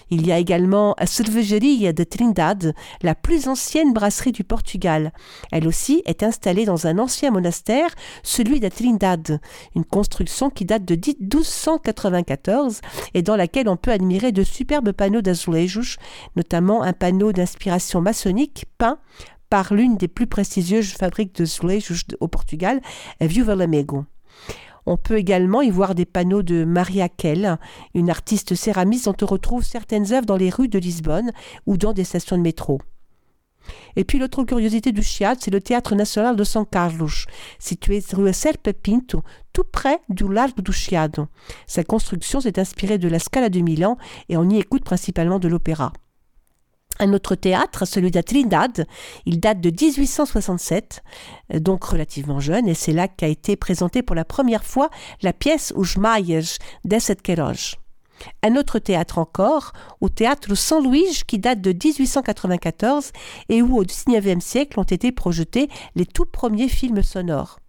Il 0.09 0.25
y 0.25 0.31
a 0.31 0.37
également 0.37 0.95
la 0.99 1.05
Cervejeria 1.05 1.93
de 1.93 2.03
Trindade, 2.03 2.73
la 3.01 3.15
plus 3.15 3.47
ancienne 3.47 3.93
brasserie 3.93 4.31
du 4.31 4.43
Portugal. 4.43 5.11
Elle 5.51 5.67
aussi 5.67 6.03
est 6.05 6.23
installée 6.23 6.65
dans 6.65 6.87
un 6.87 6.99
ancien 6.99 7.31
monastère, 7.31 7.89
celui 8.23 8.59
de 8.59 8.69
Trindade, 8.69 9.39
une 9.75 9.85
construction 9.85 10.49
qui 10.49 10.65
date 10.65 10.85
de 10.85 10.95
1294 10.95 12.81
et 13.13 13.21
dans 13.21 13.35
laquelle 13.35 13.69
on 13.69 13.77
peut 13.77 13.91
admirer 13.91 14.31
de 14.31 14.43
superbes 14.43 14.91
panneaux 14.91 15.21
d'azulejos, 15.21 15.97
notamment 16.35 16.83
un 16.83 16.93
panneau 16.93 17.31
d'inspiration 17.31 18.01
maçonnique 18.01 18.65
peint 18.77 18.99
par 19.49 19.73
l'une 19.73 19.97
des 19.97 20.07
plus 20.07 20.27
prestigieuses 20.27 20.93
fabriques 20.93 21.35
d'azulejos 21.35 22.15
au 22.19 22.27
Portugal, 22.27 22.81
Viúva 23.21 23.55
Lamego. 23.55 24.05
On 24.85 24.97
peut 24.97 25.17
également 25.17 25.61
y 25.61 25.71
voir 25.71 25.95
des 25.95 26.05
panneaux 26.05 26.43
de 26.43 26.63
Maria 26.63 27.09
Kell, 27.09 27.57
une 27.93 28.09
artiste 28.09 28.55
céramiste 28.55 29.05
dont 29.05 29.15
on 29.21 29.25
retrouve 29.25 29.63
certaines 29.63 30.13
œuvres 30.13 30.25
dans 30.25 30.37
les 30.37 30.49
rues 30.49 30.67
de 30.67 30.79
Lisbonne 30.79 31.31
ou 31.65 31.77
dans 31.77 31.93
des 31.93 32.03
stations 32.03 32.37
de 32.37 32.43
métro. 32.43 32.79
Et 33.95 34.03
puis 34.03 34.19
l'autre 34.19 34.43
curiosité 34.43 34.91
du 34.91 35.01
Chiad, 35.01 35.37
c'est 35.39 35.51
le 35.51 35.61
Théâtre 35.61 35.95
national 35.95 36.35
de 36.35 36.43
San 36.43 36.65
Carlos, 36.65 37.09
situé 37.57 38.03
rue 38.13 38.31
Serpe 38.31 38.71
Pinto, 38.73 39.23
tout 39.53 39.63
près 39.63 40.01
du 40.09 40.31
Largo 40.31 40.61
du 40.61 40.71
Chiado. 40.71 41.27
Sa 41.65 41.83
construction 41.83 42.41
s'est 42.41 42.59
inspirée 42.59 42.99
de 42.99 43.07
la 43.07 43.19
Scala 43.19 43.49
de 43.49 43.61
Milan 43.61 43.97
et 44.29 44.37
on 44.37 44.47
y 44.49 44.59
écoute 44.59 44.83
principalement 44.83 45.39
de 45.39 45.47
l'opéra. 45.47 45.93
Un 46.99 47.13
autre 47.13 47.35
théâtre, 47.35 47.85
celui 47.85 48.09
de 48.09 48.21
Trindade, 48.21 48.85
il 49.25 49.39
date 49.39 49.59
de 49.59 49.69
1867, 49.69 51.03
euh, 51.53 51.59
donc 51.59 51.83
relativement 51.83 52.39
jeune, 52.39 52.67
et 52.67 52.73
c'est 52.73 52.93
là 52.93 53.07
qu'a 53.07 53.27
été 53.27 53.55
présentée 53.55 54.01
pour 54.01 54.15
la 54.15 54.25
première 54.25 54.63
fois 54.63 54.89
la 55.21 55.33
pièce 55.33 55.73
Os 55.75 55.97
Maias 55.97 56.57
Queiroz. 57.21 57.75
Un 58.43 58.55
autre 58.55 58.79
théâtre 58.79 59.17
encore, 59.17 59.73
au 59.99 60.07
théâtre 60.07 60.55
Saint 60.55 60.81
Louis, 60.81 61.23
qui 61.27 61.37
date 61.37 61.59
de 61.59 61.71
1894 61.71 63.11
et 63.49 63.61
où 63.61 63.77
au 63.77 63.83
XIXe 63.83 64.43
siècle 64.43 64.79
ont 64.79 64.83
été 64.83 65.11
projetés 65.11 65.67
les 65.95 66.05
tout 66.05 66.25
premiers 66.25 66.69
films 66.69 67.03
sonores. 67.03 67.59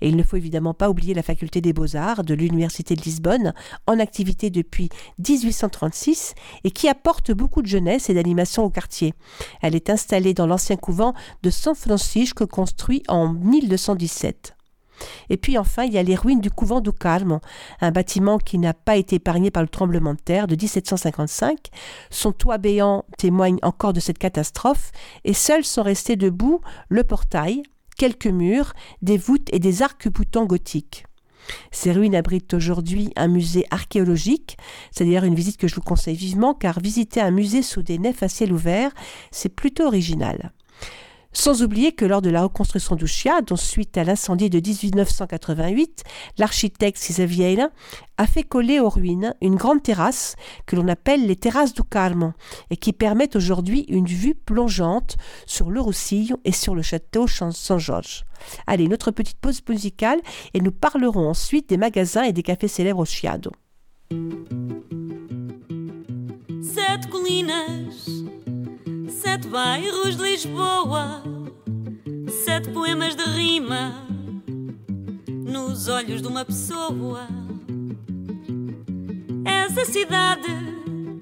Et 0.00 0.08
il 0.08 0.16
ne 0.16 0.22
faut 0.22 0.36
évidemment 0.36 0.74
pas 0.74 0.90
oublier 0.90 1.14
la 1.14 1.22
faculté 1.22 1.60
des 1.60 1.72
beaux-arts 1.72 2.24
de 2.24 2.34
l'Université 2.34 2.94
de 2.94 3.02
Lisbonne, 3.02 3.54
en 3.86 3.98
activité 3.98 4.50
depuis 4.50 4.88
1836 5.26 6.34
et 6.64 6.70
qui 6.70 6.88
apporte 6.88 7.32
beaucoup 7.32 7.62
de 7.62 7.66
jeunesse 7.66 8.10
et 8.10 8.14
d'animation 8.14 8.64
au 8.64 8.70
quartier. 8.70 9.14
Elle 9.62 9.74
est 9.74 9.90
installée 9.90 10.34
dans 10.34 10.46
l'ancien 10.46 10.76
couvent 10.76 11.14
de 11.42 11.50
San 11.50 11.74
Francisco 11.74 12.46
construit 12.46 13.02
en 13.08 13.32
1217. 13.32 14.54
Et 15.30 15.36
puis 15.36 15.58
enfin, 15.58 15.84
il 15.84 15.92
y 15.92 15.98
a 15.98 16.02
les 16.02 16.16
ruines 16.16 16.40
du 16.40 16.50
couvent 16.50 16.80
du 16.80 16.92
Carme, 16.92 17.40
un 17.80 17.90
bâtiment 17.90 18.38
qui 18.38 18.58
n'a 18.58 18.74
pas 18.74 18.96
été 18.96 19.16
épargné 19.16 19.50
par 19.50 19.62
le 19.62 19.68
tremblement 19.68 20.14
de 20.14 20.20
terre 20.20 20.46
de 20.46 20.56
1755. 20.56 21.68
Son 22.10 22.32
toit 22.32 22.58
béant 22.58 23.04
témoigne 23.16 23.58
encore 23.62 23.92
de 23.92 24.00
cette 24.00 24.18
catastrophe, 24.18 24.90
et 25.24 25.34
seuls 25.34 25.64
sont 25.64 25.82
restés 25.82 26.16
debout 26.16 26.60
le 26.88 27.04
portail, 27.04 27.62
quelques 27.98 28.26
murs, 28.26 28.72
des 29.02 29.18
voûtes 29.18 29.52
et 29.52 29.58
des 29.58 29.82
arcs-boutants 29.82 30.46
gothiques. 30.46 31.04
Ces 31.70 31.92
ruines 31.92 32.14
abritent 32.14 32.54
aujourd'hui 32.54 33.10
un 33.16 33.28
musée 33.28 33.66
archéologique, 33.70 34.56
c'est 34.90 35.04
d'ailleurs 35.04 35.24
une 35.24 35.34
visite 35.34 35.56
que 35.56 35.68
je 35.68 35.74
vous 35.74 35.82
conseille 35.82 36.16
vivement 36.16 36.54
car 36.54 36.80
visiter 36.80 37.20
un 37.20 37.30
musée 37.30 37.62
sous 37.62 37.82
des 37.82 37.98
nefs 37.98 38.22
à 38.22 38.28
ciel 38.28 38.52
ouvert, 38.52 38.92
c'est 39.30 39.48
plutôt 39.48 39.86
original. 39.86 40.52
Sans 41.32 41.62
oublier 41.62 41.92
que 41.92 42.06
lors 42.06 42.22
de 42.22 42.30
la 42.30 42.42
reconstruction 42.42 42.96
du 42.96 43.04
dont 43.46 43.56
suite 43.56 43.96
à 43.98 44.04
l'incendie 44.04 44.48
de 44.48 44.58
1988, 44.58 46.02
l'architecte 46.38 46.98
Cisa 46.98 47.24
a 48.16 48.26
fait 48.26 48.42
coller 48.42 48.80
aux 48.80 48.88
ruines 48.88 49.34
une 49.42 49.56
grande 49.56 49.82
terrasse 49.82 50.36
que 50.66 50.74
l'on 50.74 50.88
appelle 50.88 51.26
les 51.26 51.36
terrasses 51.36 51.74
du 51.74 51.82
Carme 51.82 52.32
et 52.70 52.76
qui 52.76 52.92
permettent 52.92 53.36
aujourd'hui 53.36 53.84
une 53.88 54.06
vue 54.06 54.34
plongeante 54.34 55.16
sur 55.46 55.70
le 55.70 55.80
Roussillon 55.80 56.38
et 56.44 56.52
sur 56.52 56.74
le 56.74 56.82
château 56.82 57.26
Saint-Georges. 57.26 58.24
Allez, 58.66 58.84
une 58.84 58.94
autre 58.94 59.10
petite 59.10 59.38
pause 59.38 59.60
musicale 59.68 60.20
et 60.54 60.60
nous 60.60 60.72
parlerons 60.72 61.28
ensuite 61.28 61.68
des 61.68 61.76
magasins 61.76 62.22
et 62.22 62.32
des 62.32 62.42
cafés 62.42 62.68
célèbres 62.68 63.00
au 63.00 63.04
Chiado. 63.04 63.52
Sete 69.30 69.48
bairros 69.48 70.16
de 70.16 70.22
Lisboa, 70.22 71.22
sete 72.46 72.70
poemas 72.70 73.14
de 73.14 73.24
rima 73.24 73.94
nos 75.28 75.86
olhos 75.86 76.22
de 76.22 76.28
uma 76.28 76.46
pessoa. 76.46 77.28
És 79.44 79.76
a 79.76 79.84
cidade 79.84 80.48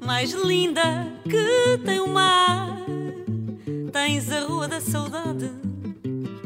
mais 0.06 0.32
linda 0.32 1.08
que 1.24 1.78
tem 1.84 1.98
o 1.98 2.06
mar. 2.06 2.78
Tens 3.92 4.30
a 4.30 4.44
rua 4.46 4.68
da 4.68 4.80
saudade 4.80 5.50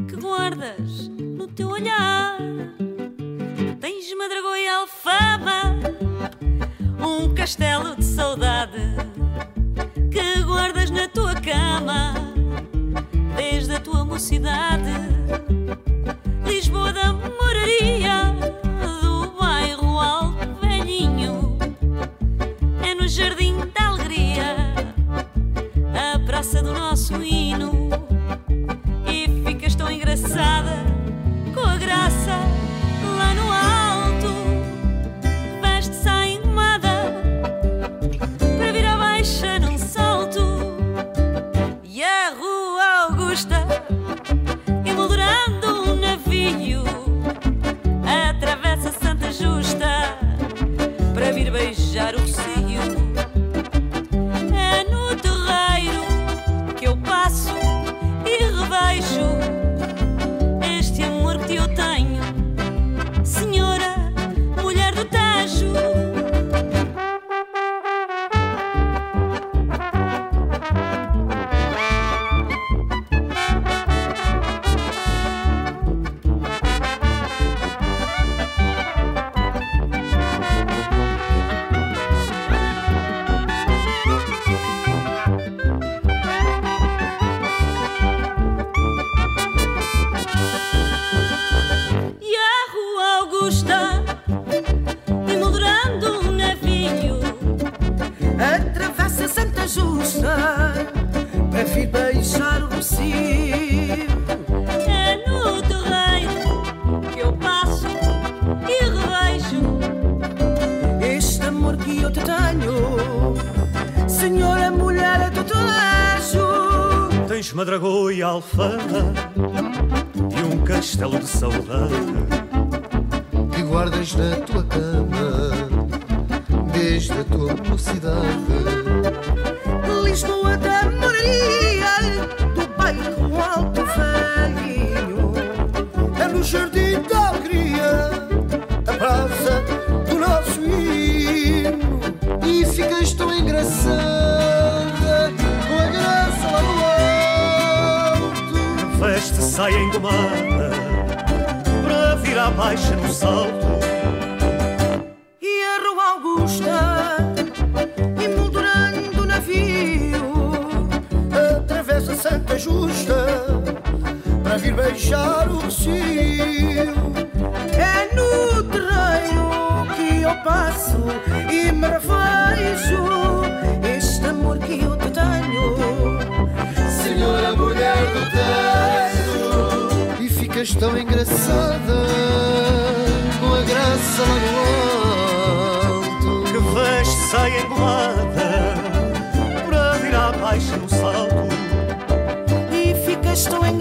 que 0.08 0.16
guardas 0.16 1.08
no 1.08 1.46
teu 1.46 1.68
olhar. 1.68 2.38
Tens 3.78 4.14
Madragoa 4.14 4.58
e 4.58 4.66
Alfama, 4.66 5.78
um 7.06 7.34
castelo 7.34 7.94
de 7.96 8.04
saudade 8.04 9.10
que 10.10 10.42
guardas 10.42 10.90
na 10.90 11.08
tua 11.08 11.34
cama 11.34 12.14
desde 13.36 13.76
a 13.76 13.80
tua 13.80 14.04
mocidade. 14.04 14.90
Lisboa 16.44 16.92
da 16.92 17.12
moraria 17.12 18.34
do 19.00 19.30
bairro 19.38 20.00
Alto 20.00 20.60
Velhinho 20.60 21.56
é 22.82 22.94
no 22.94 23.06
Jardim 23.06 23.56
da 23.74 23.88
Alegria, 23.88 24.56
a 26.14 26.18
praça 26.18 26.62
do 26.62 26.72
nosso 26.72 27.22
hino. 27.22 27.39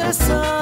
coração. 0.10 0.59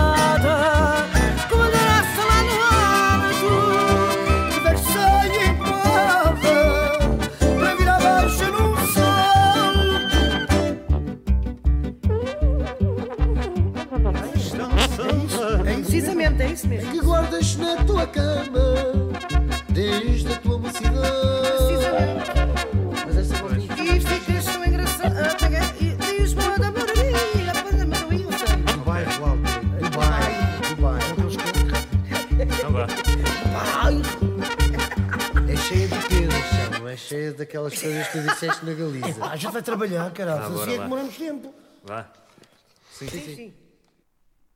Caralho. 40.18 40.43
Ah, 40.43 40.49
bora 40.49 40.63
assim 40.63 40.72
é 40.72 40.74
que 40.74 40.80
lá. 40.80 40.84
demoramos 40.84 41.18
tempo. 41.18 41.53
Vá 41.84 42.11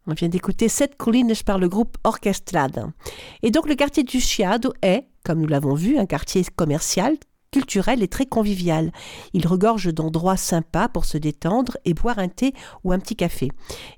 On 0.07 0.13
vient 0.15 0.29
d'écouter 0.29 0.67
Sept 0.67 0.95
collines 0.97 1.35
par 1.45 1.59
le 1.59 1.69
groupe 1.69 1.97
Orchestrade. 2.03 2.91
Et 3.43 3.51
donc 3.51 3.67
le 3.67 3.75
quartier 3.75 4.03
du 4.03 4.19
Chiado 4.19 4.73
est, 4.81 5.05
comme 5.23 5.39
nous 5.39 5.47
l'avons 5.47 5.75
vu, 5.75 5.99
un 5.99 6.07
quartier 6.07 6.43
commercial, 6.55 7.15
culturel 7.51 8.01
et 8.01 8.07
très 8.07 8.25
convivial. 8.25 8.91
Il 9.33 9.45
regorge 9.45 9.93
d'endroits 9.93 10.37
sympas 10.37 10.87
pour 10.87 11.05
se 11.05 11.19
détendre 11.19 11.77
et 11.85 11.93
boire 11.93 12.17
un 12.17 12.29
thé 12.29 12.53
ou 12.83 12.91
un 12.91 12.99
petit 12.99 13.15
café. 13.15 13.49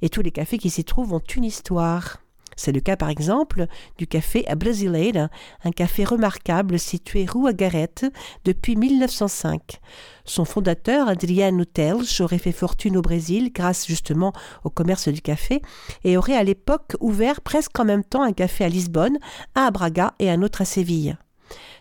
Et 0.01 0.09
tous 0.09 0.21
les 0.21 0.31
cafés 0.31 0.57
qui 0.57 0.69
s'y 0.69 0.83
trouvent 0.83 1.13
ont 1.13 1.19
une 1.19 1.45
histoire. 1.45 2.22
C'est 2.55 2.71
le 2.71 2.79
cas 2.79 2.95
par 2.95 3.09
exemple 3.09 3.67
du 3.97 4.07
café 4.07 4.47
à 4.47 4.55
Brasileira, 4.55 5.29
un 5.63 5.71
café 5.71 6.03
remarquable 6.03 6.79
situé 6.79 7.25
rue 7.25 7.47
Agarette 7.47 8.05
depuis 8.45 8.75
1905. 8.75 9.79
Son 10.25 10.45
fondateur, 10.45 11.07
Adriano 11.09 11.65
Teles, 11.65 12.21
aurait 12.21 12.37
fait 12.37 12.51
fortune 12.51 12.97
au 12.97 13.01
Brésil 13.01 13.51
grâce 13.53 13.85
justement 13.85 14.33
au 14.63 14.69
commerce 14.69 15.09
du 15.09 15.21
café 15.21 15.61
et 16.03 16.17
aurait 16.17 16.37
à 16.37 16.43
l'époque 16.43 16.95
ouvert 16.99 17.41
presque 17.41 17.79
en 17.79 17.85
même 17.85 18.03
temps 18.03 18.23
un 18.23 18.33
café 18.33 18.63
à 18.63 18.69
Lisbonne, 18.69 19.17
un 19.55 19.63
à 19.63 19.71
Braga 19.71 20.13
et 20.19 20.29
un 20.29 20.41
autre 20.41 20.61
à 20.61 20.65
Séville. 20.65 21.17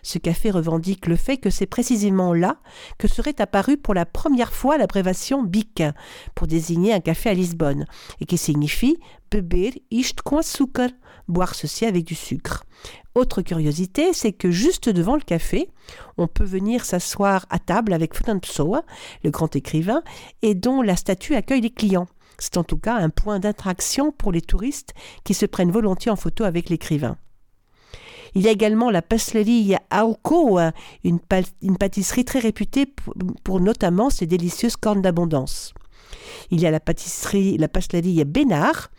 Ce 0.03 0.19
café 0.19 0.51
revendique 0.51 1.07
le 1.07 1.15
fait 1.15 1.37
que 1.37 1.49
c'est 1.49 1.65
précisément 1.65 2.33
là 2.33 2.57
que 2.99 3.07
serait 3.07 3.41
apparue 3.41 3.77
pour 3.77 3.93
la 3.93 4.05
première 4.05 4.53
fois 4.53 4.77
l'abrévation 4.77 5.41
BIC 5.41 5.83
pour 6.35 6.45
désigner 6.45 6.93
un 6.93 6.99
café 6.99 7.29
à 7.29 7.33
Lisbonne 7.33 7.85
et 8.19 8.25
qui 8.25 8.37
signifie 8.37 8.99
beber 9.31 9.71
isto 9.89 10.21
com 10.23 10.39
açúcar, 10.39 10.89
boire 11.27 11.55
ceci 11.55 11.85
avec 11.85 12.03
du 12.03 12.15
sucre. 12.15 12.65
Autre 13.15 13.41
curiosité, 13.41 14.11
c'est 14.13 14.33
que 14.33 14.51
juste 14.51 14.89
devant 14.89 15.15
le 15.15 15.21
café, 15.21 15.69
on 16.17 16.27
peut 16.27 16.43
venir 16.43 16.83
s'asseoir 16.83 17.45
à 17.49 17.59
table 17.59 17.93
avec 17.93 18.13
Fernando 18.13 18.41
Pessoa, 18.41 18.83
le 19.23 19.31
grand 19.31 19.55
écrivain, 19.55 20.03
et 20.41 20.53
dont 20.53 20.81
la 20.81 20.95
statue 20.95 21.35
accueille 21.35 21.61
les 21.61 21.69
clients. 21.69 22.07
C'est 22.39 22.57
en 22.57 22.63
tout 22.63 22.77
cas 22.77 22.95
un 22.95 23.09
point 23.09 23.39
d'attraction 23.39 24.11
pour 24.11 24.31
les 24.31 24.41
touristes 24.41 24.93
qui 25.23 25.33
se 25.33 25.45
prennent 25.45 25.71
volontiers 25.71 26.11
en 26.11 26.15
photo 26.15 26.43
avec 26.43 26.69
l'écrivain. 26.69 27.17
Il 28.35 28.41
y 28.41 28.47
a 28.47 28.51
également 28.51 28.89
la 28.89 29.01
pastelerie 29.01 29.75
une, 31.03 31.19
pa- 31.19 31.41
une 31.61 31.77
pâtisserie 31.77 32.25
très 32.25 32.39
réputée 32.39 32.85
pour, 32.85 33.13
pour 33.43 33.59
notamment 33.59 34.09
ses 34.09 34.25
délicieuses 34.25 34.75
cornes 34.75 35.01
d'abondance. 35.01 35.73
Il 36.51 36.59
y 36.59 36.65
a 36.65 36.71
la 36.71 36.79
pâtisserie, 36.79 37.57
la 37.57 37.67
pastelerie 37.67 38.23
Bénard, 38.25 38.91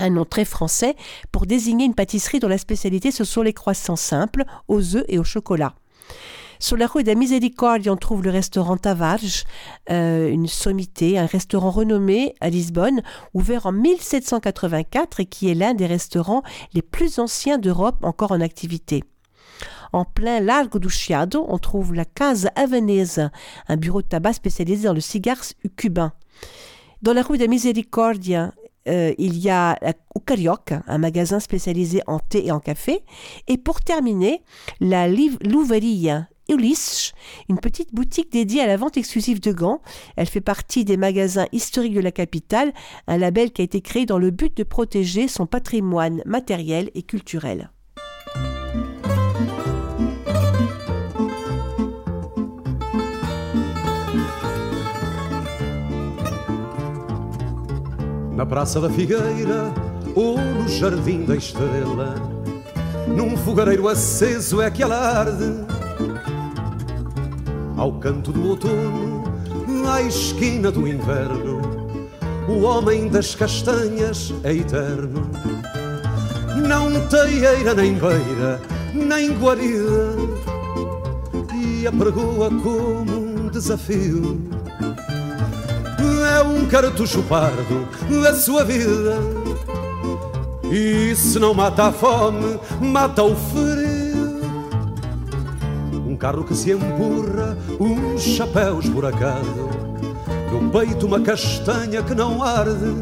un 0.00 0.10
nom 0.10 0.24
très 0.24 0.44
français 0.44 0.94
pour 1.32 1.46
désigner 1.46 1.84
une 1.84 1.94
pâtisserie 1.94 2.40
dont 2.40 2.48
la 2.48 2.58
spécialité 2.58 3.10
ce 3.10 3.24
sont 3.24 3.42
les 3.42 3.52
croissants 3.52 3.96
simples, 3.96 4.44
aux 4.68 4.96
œufs 4.96 5.04
et 5.08 5.18
au 5.18 5.24
chocolat. 5.24 5.74
Sur 6.60 6.76
la 6.76 6.88
rue 6.88 7.04
de 7.04 7.08
la 7.08 7.14
Miséricorde, 7.14 7.86
on 7.88 7.96
trouve 7.96 8.24
le 8.24 8.30
restaurant 8.30 8.76
Tavares, 8.76 9.44
euh, 9.90 10.28
une 10.28 10.48
sommité, 10.48 11.16
un 11.16 11.26
restaurant 11.26 11.70
renommé 11.70 12.34
à 12.40 12.50
Lisbonne, 12.50 13.02
ouvert 13.32 13.66
en 13.66 13.72
1784 13.72 15.20
et 15.20 15.26
qui 15.26 15.48
est 15.48 15.54
l'un 15.54 15.74
des 15.74 15.86
restaurants 15.86 16.42
les 16.74 16.82
plus 16.82 17.20
anciens 17.20 17.58
d'Europe 17.58 18.02
encore 18.02 18.32
en 18.32 18.40
activité. 18.40 19.04
En 19.92 20.04
plein 20.04 20.40
Largo 20.40 20.80
do 20.80 20.88
Chiado, 20.88 21.46
on 21.48 21.58
trouve 21.58 21.94
la 21.94 22.04
Casa 22.04 22.50
Havanesa, 22.56 23.30
un 23.68 23.76
bureau 23.76 24.02
de 24.02 24.08
tabac 24.08 24.32
spécialisé 24.32 24.88
dans 24.88 24.94
le 24.94 25.00
cigare 25.00 25.38
cubain. 25.76 26.12
Dans 27.02 27.12
la 27.12 27.22
rue 27.22 27.38
de 27.38 27.44
la 27.44 27.48
Miséricordia, 27.48 28.52
euh, 28.88 29.14
il 29.18 29.38
y 29.38 29.48
a 29.48 29.78
au 30.14 30.20
Carioca, 30.20 30.82
un 30.88 30.98
magasin 30.98 31.38
spécialisé 31.40 32.02
en 32.06 32.18
thé 32.18 32.46
et 32.46 32.52
en 32.52 32.60
café. 32.60 33.04
Et 33.46 33.58
pour 33.58 33.80
terminer, 33.80 34.42
la 34.80 35.08
Louveria 35.08 36.28
Ulysse, 36.48 37.12
une 37.48 37.58
petite 37.58 37.94
boutique 37.94 38.32
dédiée 38.32 38.62
à 38.62 38.66
la 38.66 38.76
vente 38.76 38.96
exclusive 38.96 39.40
de 39.40 39.52
gants. 39.52 39.82
Elle 40.16 40.26
fait 40.26 40.40
partie 40.40 40.84
des 40.84 40.96
magasins 40.96 41.46
historiques 41.52 41.94
de 41.94 42.00
la 42.00 42.10
capitale, 42.10 42.72
un 43.06 43.18
label 43.18 43.52
qui 43.52 43.60
a 43.60 43.64
été 43.64 43.80
créé 43.82 44.06
dans 44.06 44.18
le 44.18 44.30
but 44.30 44.56
de 44.56 44.62
protéger 44.62 45.28
son 45.28 45.46
patrimoine 45.46 46.22
matériel 46.24 46.90
et 46.94 47.02
culturel. 47.02 47.70
Na 58.34 58.46
Praça 58.46 58.80
da 58.80 58.88
Figueira 58.88 59.24
ou 60.14 60.36
no. 65.98 66.27
Ao 67.78 67.92
canto 67.92 68.32
do 68.32 68.48
outono, 68.48 69.22
à 69.88 70.02
esquina 70.02 70.68
do 70.68 70.88
inverno, 70.88 71.62
o 72.48 72.62
homem 72.64 73.08
das 73.08 73.36
castanhas 73.36 74.34
é 74.42 74.52
eterno. 74.52 75.30
Não 76.66 77.06
tem 77.06 77.44
eira 77.44 77.74
nem 77.74 77.94
beira, 77.94 78.60
nem 78.92 79.32
guarida, 79.38 80.12
e 81.54 81.86
apregoa 81.86 82.50
como 82.50 83.16
um 83.16 83.48
desafio. 83.48 84.40
É 86.36 86.42
um 86.42 86.66
cartucho 86.66 87.22
pardo 87.22 87.88
a 88.28 88.34
sua 88.34 88.64
vida. 88.64 89.18
E 90.64 91.14
se 91.14 91.38
não 91.38 91.54
mata 91.54 91.84
a 91.84 91.92
fome, 91.92 92.58
mata 92.80 93.22
o 93.22 93.36
frio. 93.36 94.07
Carro 96.18 96.42
que 96.42 96.54
se 96.54 96.72
empurra, 96.72 97.56
um 97.78 98.18
chapéu 98.18 98.80
esburacado. 98.80 99.68
No 100.50 100.68
peito 100.70 101.06
uma 101.06 101.20
castanha 101.20 102.02
que 102.02 102.14
não 102.14 102.42
arde. 102.42 102.94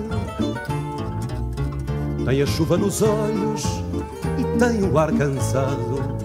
Tem 2.26 2.42
a 2.42 2.46
chuva 2.46 2.76
nos 2.76 3.00
olhos 3.00 3.64
e 4.38 4.58
tem 4.58 4.82
o 4.82 4.98
ar 4.98 5.10
cansado. 5.12 6.16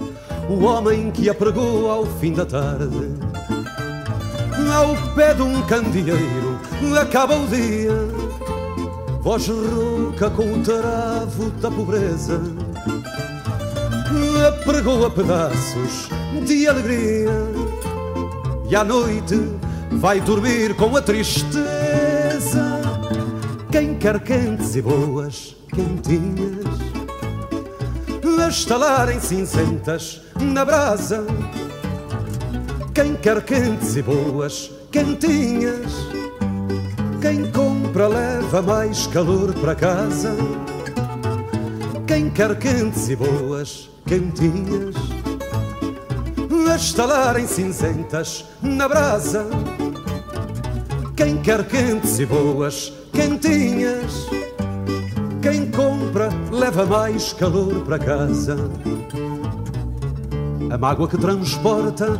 O 0.49 0.65
homem 0.65 1.11
que 1.11 1.29
a 1.29 1.33
pregou 1.33 1.89
ao 1.89 2.05
fim 2.05 2.33
da 2.33 2.45
tarde. 2.45 3.09
Ao 4.73 4.95
pé 5.15 5.33
de 5.33 5.41
um 5.41 5.61
candeeiro 5.63 6.59
acaba 6.99 7.35
o 7.35 7.47
dia 7.47 7.91
Voz 9.21 9.47
rouca 9.47 10.29
com 10.29 10.53
o 10.53 10.63
travo 10.63 11.49
da 11.59 11.69
pobreza 11.69 12.41
Pregou 14.65 15.05
a 15.05 15.09
pedaços 15.09 16.20
de 16.39 16.67
alegria. 16.67 17.31
E 18.69 18.75
à 18.75 18.83
noite 18.83 19.37
vai 19.91 20.21
dormir 20.21 20.75
com 20.75 20.95
a 20.95 21.01
tristeza. 21.01 22.81
Quem 23.71 23.95
quer 23.95 24.19
quentes 24.21 24.75
e 24.75 24.81
boas 24.81 25.55
quentinhas? 25.73 26.81
A 28.41 28.47
estalarem 28.47 29.19
cinzentas 29.19 30.21
na 30.39 30.65
brasa. 30.65 31.25
Quem 32.93 33.15
quer 33.15 33.43
quentes 33.43 33.95
e 33.95 34.01
boas 34.01 34.71
quentinhas? 34.91 35.91
Quem 37.21 37.51
compra 37.51 38.07
leva 38.07 38.61
mais 38.61 39.05
calor 39.07 39.53
para 39.53 39.75
casa. 39.75 40.35
Quem 42.07 42.29
quer 42.31 42.57
quentes 42.57 43.09
e 43.09 43.15
boas 43.15 43.89
quentinhas 44.07 45.10
estalarem 46.81 47.45
cinzentas 47.45 48.43
na 48.59 48.87
brasa. 48.87 49.45
Quem 51.15 51.37
quer 51.37 51.63
quentes 51.67 52.19
e 52.19 52.25
boas, 52.25 52.91
quentinhas. 53.13 54.27
Quem 55.43 55.69
compra 55.69 56.29
leva 56.51 56.83
mais 56.85 57.33
calor 57.33 57.81
para 57.85 57.99
casa. 57.99 58.57
A 60.71 60.77
mágoa 60.77 61.07
que 61.07 61.17
transporta 61.17 62.19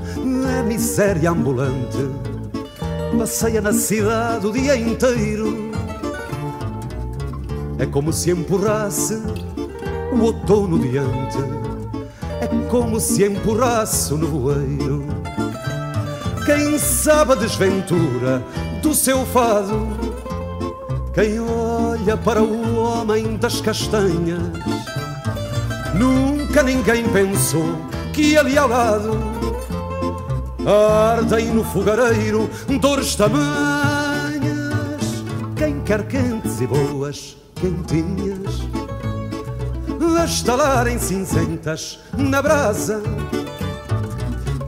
é 0.60 0.62
miséria 0.62 1.32
ambulante. 1.32 2.08
Passeia 3.18 3.62
na 3.62 3.74
cidade 3.74 4.46
o 4.46 4.52
dia 4.52 4.76
inteiro. 4.76 5.72
É 7.80 7.86
como 7.88 8.14
se 8.14 8.30
empurrasse 8.30 9.20
o 10.14 10.22
outono 10.22 10.78
diante. 10.78 11.61
É 12.42 12.48
como 12.70 13.00
se 13.00 13.24
empurrasse 13.24 14.12
o 14.16 14.18
nevoeiro. 14.18 15.06
Quem 16.44 16.80
sabe 16.80 17.34
a 17.34 17.36
desventura 17.36 18.44
do 18.82 18.96
seu 18.96 19.24
fado, 19.28 19.88
quem 21.14 21.40
olha 21.40 22.18
para 22.18 22.42
o 22.42 22.78
homem 22.78 23.38
das 23.38 23.62
castanhas, 23.62 24.42
nunca 25.94 26.64
ninguém 26.64 27.08
pensou 27.10 27.78
que 28.12 28.36
ali 28.36 28.58
ao 28.58 28.68
lado 28.68 29.20
ardem 30.66 31.52
no 31.52 31.64
fogareiro 31.64 32.50
dores 32.80 33.16
tamanhas. 33.16 34.42
Quem 35.56 35.80
quer 35.82 36.08
quentes 36.08 36.60
e 36.60 36.66
boas, 36.66 37.38
quentinhas, 37.54 38.62
a 40.22 40.26
estalarem 40.26 41.00
cinzentas 41.00 41.98
na 42.16 42.44
brasa. 42.44 43.02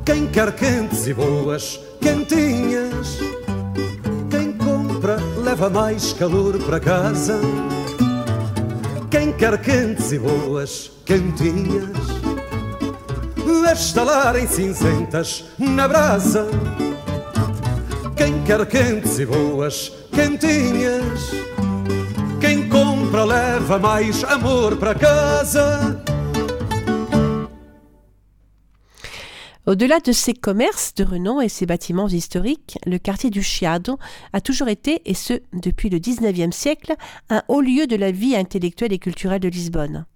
Quem 0.03 0.25
quer 0.25 0.51
quentes 0.55 1.05
e 1.05 1.13
boas, 1.13 1.79
quentinhas, 2.01 3.19
quem 4.31 4.53
compra 4.53 5.17
leva 5.43 5.69
mais 5.69 6.11
calor 6.13 6.57
para 6.57 6.79
casa. 6.79 7.39
Quem 9.11 9.31
quer 9.33 9.61
quentes 9.61 10.11
e 10.11 10.17
boas, 10.17 10.91
quentinhas, 11.05 11.97
a 13.67 13.73
estalarem 13.73 14.47
cinzentas 14.47 15.45
na 15.59 15.87
brasa. 15.87 16.47
Quem 18.15 18.43
quer 18.43 18.65
quentes 18.65 19.19
e 19.19 19.25
boas, 19.27 19.91
quentinhas, 20.11 21.52
Au-delà 29.67 29.99
de 29.99 30.11
ses 30.11 30.33
commerces 30.33 30.95
de 30.95 31.03
renom 31.03 31.39
et 31.39 31.47
ses 31.47 31.67
bâtiments 31.67 32.07
historiques, 32.07 32.79
le 32.87 32.97
quartier 32.97 33.29
du 33.29 33.43
Chiado 33.43 33.99
a 34.33 34.41
toujours 34.41 34.67
été, 34.67 35.03
et 35.05 35.13
ce 35.13 35.33
depuis 35.53 35.89
le 35.89 35.99
XIXe 35.99 36.55
siècle, 36.55 36.95
un 37.29 37.43
haut 37.49 37.61
lieu 37.61 37.85
de 37.85 37.95
la 37.95 38.09
vie 38.09 38.35
intellectuelle 38.35 38.93
et 38.93 38.97
culturelle 38.97 39.41
de 39.41 39.47
Lisbonne. 39.47 40.07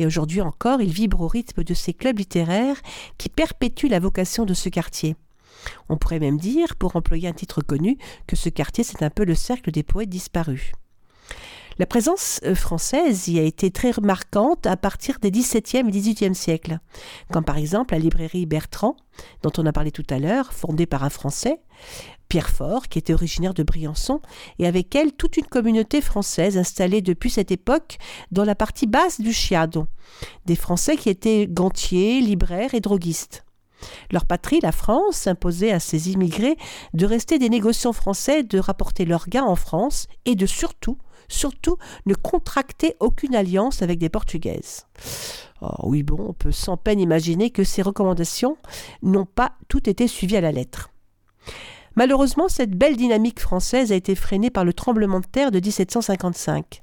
Et 0.00 0.06
aujourd'hui 0.06 0.40
encore, 0.40 0.80
il 0.80 0.90
vibre 0.90 1.20
au 1.20 1.28
rythme 1.28 1.62
de 1.62 1.74
ces 1.74 1.94
clubs 1.94 2.18
littéraires 2.18 2.82
qui 3.18 3.28
perpétuent 3.28 3.88
la 3.88 4.00
vocation 4.00 4.46
de 4.46 4.54
ce 4.54 4.68
quartier. 4.68 5.14
On 5.88 5.96
pourrait 5.96 6.18
même 6.18 6.38
dire, 6.38 6.74
pour 6.74 6.96
employer 6.96 7.28
un 7.28 7.34
titre 7.34 7.62
connu, 7.62 7.98
que 8.26 8.34
ce 8.34 8.48
quartier 8.48 8.82
c'est 8.82 9.04
un 9.04 9.10
peu 9.10 9.24
le 9.24 9.36
cercle 9.36 9.70
des 9.70 9.84
poètes 9.84 10.10
disparus. 10.10 10.72
La 11.78 11.86
présence 11.86 12.40
euh, 12.44 12.54
française 12.54 13.28
y 13.28 13.38
a 13.38 13.42
été 13.42 13.70
très 13.70 13.92
marquante 14.02 14.66
à 14.66 14.76
partir 14.76 15.18
des 15.20 15.30
XVIIe 15.30 15.88
et 15.88 15.90
XVIIIe 15.90 16.34
siècles, 16.34 16.78
comme 17.30 17.44
par 17.44 17.56
exemple 17.56 17.94
la 17.94 18.00
librairie 18.00 18.46
Bertrand, 18.46 18.96
dont 19.42 19.52
on 19.56 19.66
a 19.66 19.72
parlé 19.72 19.90
tout 19.90 20.06
à 20.10 20.18
l'heure, 20.18 20.52
fondée 20.52 20.86
par 20.86 21.02
un 21.02 21.10
Français, 21.10 21.60
Pierre 22.28 22.50
Fort, 22.50 22.88
qui 22.88 22.98
était 22.98 23.14
originaire 23.14 23.54
de 23.54 23.62
Briançon, 23.62 24.20
et 24.58 24.66
avec 24.66 24.94
elle 24.94 25.12
toute 25.12 25.36
une 25.36 25.46
communauté 25.46 26.00
française 26.00 26.58
installée 26.58 27.00
depuis 27.00 27.30
cette 27.30 27.50
époque 27.50 27.98
dans 28.30 28.44
la 28.44 28.54
partie 28.54 28.86
basse 28.86 29.20
du 29.20 29.32
Chiado, 29.32 29.86
des 30.46 30.56
Français 30.56 30.96
qui 30.96 31.08
étaient 31.08 31.46
gantiers, 31.46 32.20
libraires 32.20 32.74
et 32.74 32.80
droguistes. 32.80 33.44
Leur 34.10 34.26
patrie, 34.26 34.60
la 34.62 34.72
France, 34.72 35.26
imposait 35.26 35.72
à 35.72 35.80
ces 35.80 36.10
immigrés 36.10 36.56
de 36.94 37.06
rester 37.06 37.38
des 37.38 37.48
négociants 37.48 37.92
français, 37.92 38.42
de 38.42 38.58
rapporter 38.58 39.04
leurs 39.04 39.28
gains 39.28 39.44
en 39.44 39.56
France 39.56 40.06
et 40.24 40.36
de 40.36 40.46
surtout 40.46 40.98
surtout 41.28 41.76
ne 42.06 42.14
contracter 42.14 42.96
aucune 43.00 43.34
alliance 43.34 43.82
avec 43.82 43.98
des 43.98 44.08
Portugaises. 44.08 44.86
Oh, 45.60 45.68
oui, 45.84 46.02
bon, 46.02 46.18
on 46.28 46.32
peut 46.32 46.52
sans 46.52 46.76
peine 46.76 47.00
imaginer 47.00 47.50
que 47.50 47.64
ces 47.64 47.82
recommandations 47.82 48.56
n'ont 49.02 49.26
pas 49.26 49.52
toutes 49.68 49.88
été 49.88 50.08
suivies 50.08 50.36
à 50.36 50.40
la 50.40 50.52
lettre. 50.52 50.90
Malheureusement, 51.94 52.48
cette 52.48 52.76
belle 52.76 52.96
dynamique 52.96 53.40
française 53.40 53.92
a 53.92 53.96
été 53.96 54.14
freinée 54.14 54.50
par 54.50 54.64
le 54.64 54.72
tremblement 54.72 55.20
de 55.20 55.26
terre 55.26 55.50
de 55.50 55.60
1755. 55.60 56.82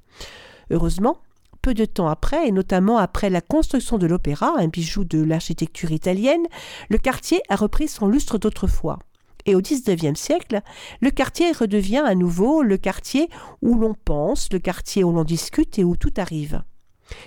Heureusement, 0.69 1.17
peu 1.61 1.73
de 1.73 1.85
temps 1.85 2.07
après, 2.07 2.47
et 2.47 2.51
notamment 2.51 2.97
après 2.97 3.29
la 3.29 3.41
construction 3.41 3.97
de 3.97 4.07
l'opéra, 4.07 4.53
un 4.57 4.67
bijou 4.67 5.03
de 5.03 5.21
l'architecture 5.21 5.91
italienne, 5.91 6.45
le 6.89 6.97
quartier 6.97 7.41
a 7.49 7.55
repris 7.55 7.87
son 7.87 8.07
lustre 8.07 8.37
d'autrefois. 8.37 8.99
Et 9.45 9.55
au 9.55 9.61
XIXe 9.61 10.19
siècle, 10.19 10.61
le 11.01 11.11
quartier 11.11 11.51
redevient 11.51 12.03
à 12.05 12.15
nouveau 12.15 12.61
le 12.61 12.77
quartier 12.77 13.29
où 13.61 13.77
l'on 13.77 13.93
pense, 13.93 14.51
le 14.51 14.59
quartier 14.59 15.03
où 15.03 15.11
l'on 15.11 15.23
discute 15.23 15.79
et 15.79 15.83
où 15.83 15.95
tout 15.95 16.13
arrive. 16.17 16.61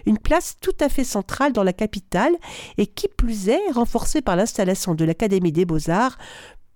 Une 0.07 0.19
place 0.19 0.57
tout 0.61 0.77
à 0.81 0.89
fait 0.89 1.05
centrale 1.05 1.53
dans 1.53 1.65
la 1.65 1.73
capitale 1.73 2.35
et 2.79 2.87
qui 2.87 3.09
plus 3.09 3.49
est 3.49 3.71
renforcée 3.73 4.23
par 4.23 4.37
l'installation 4.37 4.95
de 4.95 5.05
l'Académie 5.05 5.53
des 5.53 5.65
Beaux-Arts, 5.65 6.19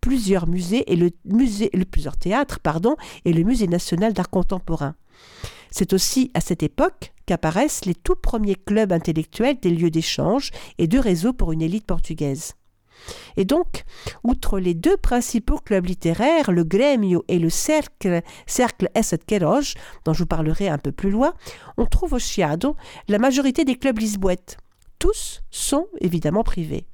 plusieurs 0.01 0.49
musées 0.49 0.91
et 0.93 0.97
le 0.97 1.11
musée, 1.25 1.71
plusieurs 1.91 2.17
théâtres, 2.17 2.61
pardon, 2.61 2.97
et 3.25 3.33
le 3.33 3.43
Musée 3.43 3.67
national 3.67 4.13
d'art 4.13 4.31
contemporain. 4.31 4.95
C'est 5.71 5.93
aussi 5.93 6.31
à 6.35 6.41
cette 6.41 6.63
époque 6.63 7.13
qu'apparaissent 7.27 7.85
les 7.85 7.95
tout 7.95 8.15
premiers 8.15 8.55
clubs 8.55 8.93
intellectuels 8.93 9.59
des 9.61 9.71
lieux 9.71 9.91
d'échange 9.91 10.51
et 10.79 10.87
de 10.87 10.99
réseau 10.99 11.33
pour 11.33 11.53
une 11.53 11.63
élite 11.63 11.87
portugaise. 11.87 12.55
Et 13.37 13.45
donc, 13.45 13.85
outre 14.25 14.59
les 14.59 14.75
deux 14.75 14.97
principaux 14.97 15.59
clubs 15.59 15.87
littéraires, 15.87 16.53
le 16.53 16.65
Grêmio 16.65 17.25
et 17.29 17.39
le 17.39 17.51
Cercle, 17.51 18.23
Cercle 18.47 18.91
Esset 18.95 19.21
dont 20.05 20.13
je 20.13 20.19
vous 20.19 20.27
parlerai 20.27 20.69
un 20.69 20.79
peu 20.79 20.93
plus 20.93 21.11
loin, 21.11 21.35
on 21.77 21.87
trouve 21.87 22.15
au 22.15 22.19
Chiado 22.19 22.77
la 23.09 23.19
majorité 23.19 23.65
des 23.65 23.77
clubs 23.77 23.99
lisboètes. 23.99 24.57
Tous 24.99 25.43
sont 25.51 25.89
évidemment 26.01 26.43
privés. 26.43 26.87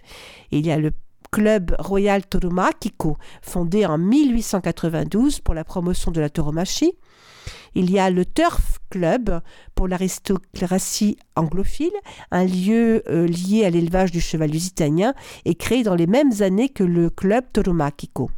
Il 0.50 0.66
y 0.66 0.72
a 0.72 0.78
le 0.78 0.92
Club 1.30 1.74
Royal 1.78 2.26
Tauromáquico, 2.26 3.16
fondé 3.40 3.86
en 3.86 3.96
1892 3.96 5.40
pour 5.40 5.54
la 5.54 5.64
promotion 5.64 6.10
de 6.10 6.20
la 6.20 6.28
tauromachie. 6.28 6.92
Il 7.74 7.90
y 7.90 7.98
a 7.98 8.10
le 8.10 8.24
Turf 8.24 8.78
Club 8.90 9.40
pour 9.74 9.88
l'aristocratie 9.88 11.16
anglophile, 11.36 11.92
un 12.30 12.44
lieu 12.44 13.02
euh, 13.08 13.26
lié 13.26 13.64
à 13.64 13.70
l'élevage 13.70 14.10
du 14.10 14.20
cheval 14.20 14.50
lusitanien 14.50 15.14
et 15.44 15.54
créé 15.54 15.82
dans 15.82 15.94
les 15.94 16.06
mêmes 16.06 16.32
années 16.40 16.68
que 16.68 16.84
le 16.84 17.08
Club 17.10 17.44
Tauromáquico. 17.52 18.30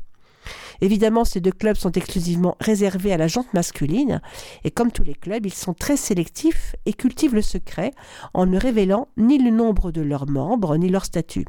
Évidemment, 0.80 1.24
ces 1.24 1.40
deux 1.40 1.52
clubs 1.52 1.76
sont 1.76 1.92
exclusivement 1.92 2.56
réservés 2.60 3.12
à 3.12 3.16
la 3.16 3.28
jante 3.28 3.52
masculine, 3.54 4.20
et 4.64 4.70
comme 4.70 4.92
tous 4.92 5.04
les 5.04 5.14
clubs, 5.14 5.46
ils 5.46 5.54
sont 5.54 5.74
très 5.74 5.96
sélectifs 5.96 6.76
et 6.86 6.92
cultivent 6.92 7.34
le 7.34 7.42
secret 7.42 7.92
en 8.34 8.46
ne 8.46 8.58
révélant 8.58 9.08
ni 9.16 9.38
le 9.38 9.50
nombre 9.50 9.92
de 9.92 10.02
leurs 10.02 10.28
membres 10.28 10.76
ni 10.76 10.88
leur 10.88 11.04
statut. 11.04 11.46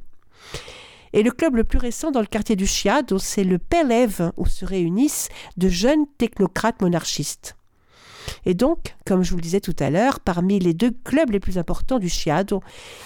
Et 1.16 1.24
le 1.24 1.32
club 1.32 1.56
le 1.56 1.64
plus 1.64 1.78
récent 1.78 2.12
dans 2.12 2.20
le 2.20 2.26
quartier 2.26 2.58
du 2.58 2.68
Chiado, 2.68 3.20
c'est 3.20 3.46
le 3.46 3.58
Pelève, 3.58 4.34
où 4.36 4.46
se 4.46 4.66
réunissent 4.66 5.30
de 5.56 5.70
jeunes 5.70 6.06
technocrates 6.18 6.82
monarchistes. 6.82 7.56
Et 8.46 8.54
donc, 8.54 8.98
comme 9.06 9.24
je 9.24 9.30
vous 9.30 9.38
le 9.38 9.42
disais 9.42 9.62
tout 9.62 9.76
à 9.80 9.90
l'heure, 9.90 10.20
parmi 10.20 10.60
les 10.60 10.74
deux 10.74 10.92
clubs 11.06 11.32
les 11.32 11.40
plus 11.40 11.58
importants 11.58 12.00
du 12.00 12.10
Chiado, 12.10 12.62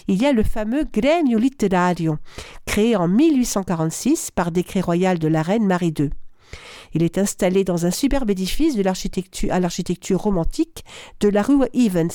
il 0.07 0.19
y 0.19 0.25
a 0.25 0.33
le 0.33 0.41
fameux 0.41 0.85
Grêmio 0.91 1.37
Literario, 1.37 2.17
créé 2.65 2.95
en 2.95 3.07
1846 3.07 4.31
par 4.31 4.51
décret 4.51 4.81
royal 4.81 5.19
de 5.19 5.27
la 5.27 5.43
reine 5.43 5.67
Marie 5.67 5.93
II. 5.95 6.09
Il 6.95 7.03
est 7.03 7.19
installé 7.19 7.63
dans 7.63 7.85
un 7.85 7.91
superbe 7.91 8.31
édifice 8.31 8.75
de 8.75 9.51
à 9.51 9.59
l'architecture 9.59 10.19
romantique 10.19 10.83
de 11.19 11.29
la 11.29 11.43
rue 11.43 11.59
Evans. 11.75 12.09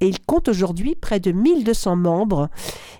Et 0.00 0.08
il 0.08 0.20
compte 0.20 0.48
aujourd'hui 0.48 0.94
près 0.94 1.20
de 1.20 1.32
1200 1.32 1.96
membres. 1.96 2.48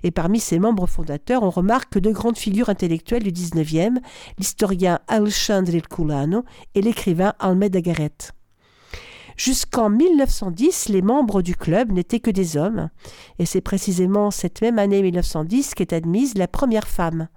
Et 0.02 0.10
parmi 0.10 0.40
ses 0.40 0.58
membres 0.58 0.86
fondateurs, 0.86 1.42
on 1.42 1.50
remarque 1.50 1.98
deux 1.98 2.12
grandes 2.12 2.38
figures 2.38 2.68
intellectuelles 2.68 3.22
du 3.22 3.32
19e, 3.32 3.98
l'historien 4.38 5.00
Alexandre 5.08 5.78
Culano 5.88 6.44
et 6.74 6.82
l'écrivain 6.82 7.34
Almeida 7.38 7.80
Garrett. 7.80 8.32
Jusqu'en 9.42 9.88
1910, 9.88 10.90
les 10.90 11.00
membres 11.00 11.40
du 11.40 11.56
club 11.56 11.92
n'étaient 11.92 12.20
que 12.20 12.30
des 12.30 12.58
hommes, 12.58 12.90
et 13.38 13.46
c'est 13.46 13.62
précisément 13.62 14.30
cette 14.30 14.60
même 14.60 14.78
année 14.78 15.00
1910 15.00 15.72
qu'est 15.74 15.94
admise 15.94 16.34
la 16.34 16.46
première 16.46 16.86
femme. 16.86 17.28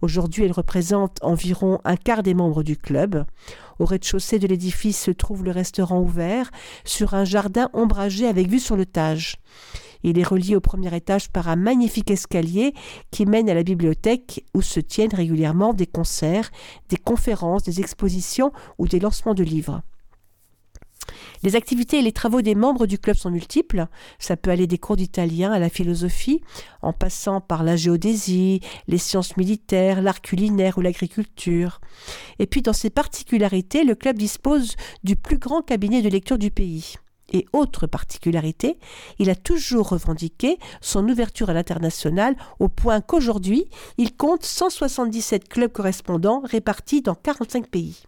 Aujourd'hui, 0.00 0.44
elle 0.44 0.52
représente 0.52 1.18
environ 1.20 1.80
un 1.84 1.96
quart 1.96 2.22
des 2.22 2.32
membres 2.32 2.62
du 2.62 2.78
club. 2.78 3.26
Au 3.78 3.84
rez-de-chaussée 3.84 4.38
de 4.38 4.46
l'édifice 4.46 4.98
se 4.98 5.10
trouve 5.10 5.44
le 5.44 5.50
restaurant 5.50 6.00
ouvert 6.00 6.50
sur 6.86 7.12
un 7.12 7.26
jardin 7.26 7.68
ombragé 7.74 8.26
avec 8.26 8.48
vue 8.48 8.58
sur 8.58 8.76
le 8.76 8.86
Tage. 8.86 9.36
Il 10.02 10.18
est 10.18 10.26
relié 10.26 10.56
au 10.56 10.60
premier 10.60 10.96
étage 10.96 11.28
par 11.28 11.50
un 11.50 11.56
magnifique 11.56 12.10
escalier 12.10 12.72
qui 13.10 13.26
mène 13.26 13.50
à 13.50 13.54
la 13.54 13.64
bibliothèque 13.64 14.46
où 14.54 14.62
se 14.62 14.80
tiennent 14.80 15.14
régulièrement 15.14 15.74
des 15.74 15.86
concerts, 15.86 16.50
des 16.88 16.96
conférences, 16.96 17.64
des 17.64 17.80
expositions 17.80 18.50
ou 18.78 18.88
des 18.88 18.98
lancements 18.98 19.34
de 19.34 19.44
livres. 19.44 19.82
Les 21.42 21.56
activités 21.56 21.98
et 21.98 22.02
les 22.02 22.12
travaux 22.12 22.42
des 22.42 22.54
membres 22.54 22.86
du 22.86 22.98
club 22.98 23.16
sont 23.16 23.30
multiples. 23.30 23.86
Ça 24.18 24.36
peut 24.36 24.50
aller 24.50 24.66
des 24.66 24.78
cours 24.78 24.96
d'italien 24.96 25.52
à 25.52 25.58
la 25.58 25.68
philosophie, 25.68 26.40
en 26.82 26.92
passant 26.92 27.40
par 27.40 27.64
la 27.64 27.76
géodésie, 27.76 28.60
les 28.88 28.98
sciences 28.98 29.36
militaires, 29.36 30.02
l'art 30.02 30.22
culinaire 30.22 30.78
ou 30.78 30.80
l'agriculture. 30.80 31.80
Et 32.38 32.46
puis 32.46 32.62
dans 32.62 32.72
ses 32.72 32.90
particularités, 32.90 33.84
le 33.84 33.94
club 33.94 34.16
dispose 34.16 34.76
du 35.02 35.16
plus 35.16 35.38
grand 35.38 35.62
cabinet 35.62 36.02
de 36.02 36.08
lecture 36.08 36.38
du 36.38 36.50
pays. 36.50 36.94
Et 37.32 37.46
autre 37.52 37.86
particularité, 37.86 38.78
il 39.18 39.30
a 39.30 39.34
toujours 39.34 39.88
revendiqué 39.88 40.58
son 40.80 41.08
ouverture 41.08 41.50
à 41.50 41.54
l'international 41.54 42.36
au 42.60 42.68
point 42.68 43.00
qu'aujourd'hui, 43.00 43.66
il 43.98 44.14
compte 44.14 44.44
177 44.44 45.48
clubs 45.48 45.72
correspondants 45.72 46.42
répartis 46.44 47.02
dans 47.02 47.14
45 47.14 47.68
pays. 47.68 48.02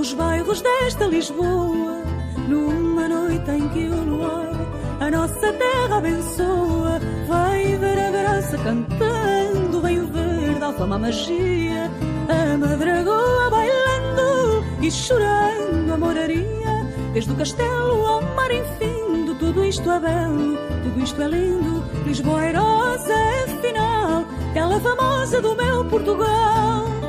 Os 0.00 0.14
bairros 0.14 0.62
desta 0.62 1.06
Lisboa 1.06 2.02
Numa 2.48 3.06
noite 3.06 3.50
em 3.50 3.68
que 3.68 3.86
o 3.86 4.02
luar 4.02 4.50
a 4.98 5.10
nossa 5.10 5.52
terra 5.54 5.96
abençoa 5.96 7.00
Vem 7.00 7.78
ver 7.78 7.98
a 7.98 8.10
graça 8.10 8.58
cantando 8.58 9.80
Vem 9.80 10.04
ver 10.04 10.58
da 10.58 10.72
fama 10.74 10.96
a 10.96 10.98
magia 10.98 11.90
A 12.28 12.58
madragoa 12.58 13.48
bailando 13.50 14.64
E 14.82 14.90
chorando 14.90 15.92
a 15.92 15.96
moraria 15.96 16.86
Desde 17.14 17.32
o 17.32 17.36
castelo 17.36 18.06
ao 18.06 18.22
mar 18.34 18.50
infindo 18.50 19.34
Tudo 19.38 19.64
isto 19.64 19.90
é 19.90 20.00
belo, 20.00 20.58
tudo 20.82 21.02
isto 21.02 21.22
é 21.22 21.28
lindo 21.28 21.82
Lisboa 22.04 22.40
airosa 22.40 23.14
é 23.14 23.46
final 23.62 24.24
Tela 24.52 24.80
famosa 24.80 25.40
do 25.40 25.56
meu 25.56 25.82
Portugal 25.86 26.99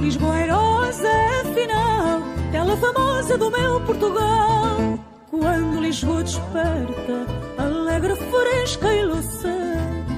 Lisboa 0.00 0.34
é 0.38 1.44
final, 1.54 2.22
tela 2.50 2.74
famosa 2.78 3.36
do 3.36 3.50
meu 3.50 3.80
Portugal. 3.82 4.98
Quando 5.30 5.78
Lisboa 5.78 6.22
desperta, 6.22 7.26
alegre, 7.58 8.16
fresca 8.16 8.94
e 8.94 9.04
louça, 9.04 9.54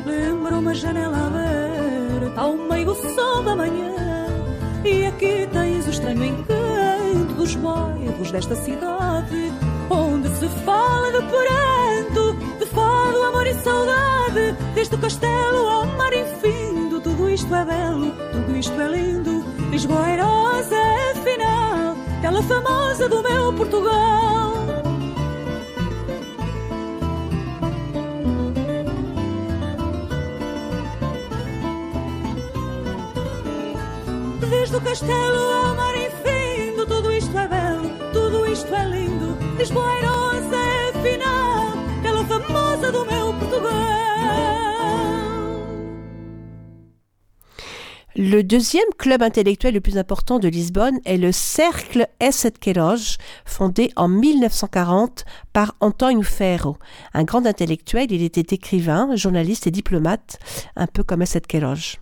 lembra 0.06 0.56
uma 0.56 0.72
janela 0.72 1.26
aberta 1.26 2.40
ao 2.40 2.56
meio 2.56 2.86
do 2.86 2.94
sol 2.94 3.42
da 3.42 3.56
manhã. 3.56 3.92
E 4.84 5.06
aqui 5.06 5.48
tens 5.52 5.86
o 5.88 5.90
estranho 5.90 6.24
encanto 6.26 7.34
dos 7.36 7.56
bairros 7.56 8.30
desta 8.30 8.54
cidade, 8.54 9.52
onde 9.90 10.28
se 10.28 10.48
fala 10.64 11.10
de 11.10 11.26
pranto, 11.26 12.34
de 12.60 12.66
fado, 12.66 13.22
amor 13.24 13.46
e 13.48 13.54
saudade, 13.54 14.56
desde 14.76 14.94
o 14.94 14.98
castelo 14.98 15.68
ao 15.68 15.86
mar 15.86 16.12
infindo. 16.12 17.00
Tudo 17.00 17.28
isto 17.28 17.52
é 17.52 17.64
belo, 17.64 18.12
tudo 18.32 18.56
isto 18.56 18.80
é 18.80 18.88
lindo. 18.88 19.51
Lisboa 19.72 20.04
airosa 20.04 20.76
é 20.76 21.14
final, 21.14 21.96
tela 22.20 22.42
famosa 22.42 23.08
do 23.08 23.22
meu 23.22 23.54
Portugal. 23.54 24.52
Desde 34.40 34.76
o 34.76 34.80
castelo 34.82 35.38
ao 35.38 35.74
mar 35.74 35.94
infindo, 35.96 36.86
tudo 36.86 37.10
isto 37.10 37.38
é 37.38 37.48
belo, 37.48 37.88
tudo 38.12 38.46
isto 38.46 38.74
é 38.74 38.84
lindo. 38.84 39.38
Lisboa 39.56 39.90
Le 48.32 48.42
deuxième 48.42 48.88
club 48.96 49.20
intellectuel 49.20 49.74
le 49.74 49.82
plus 49.82 49.98
important 49.98 50.38
de 50.38 50.48
Lisbonne 50.48 50.98
est 51.04 51.18
le 51.18 51.32
Cercle 51.32 52.08
Esset 52.18 52.52
Queiroz, 52.52 53.18
fondé 53.44 53.92
en 53.94 54.08
1940 54.08 55.26
par 55.52 55.74
Antonio 55.80 56.22
Ferro. 56.22 56.78
Un 57.12 57.24
grand 57.24 57.44
intellectuel, 57.44 58.10
il 58.10 58.22
était 58.22 58.54
écrivain, 58.54 59.14
journaliste 59.16 59.66
et 59.66 59.70
diplomate, 59.70 60.38
un 60.76 60.86
peu 60.86 61.02
comme 61.02 61.20
Esset 61.20 61.42
Queiroz. 61.42 61.98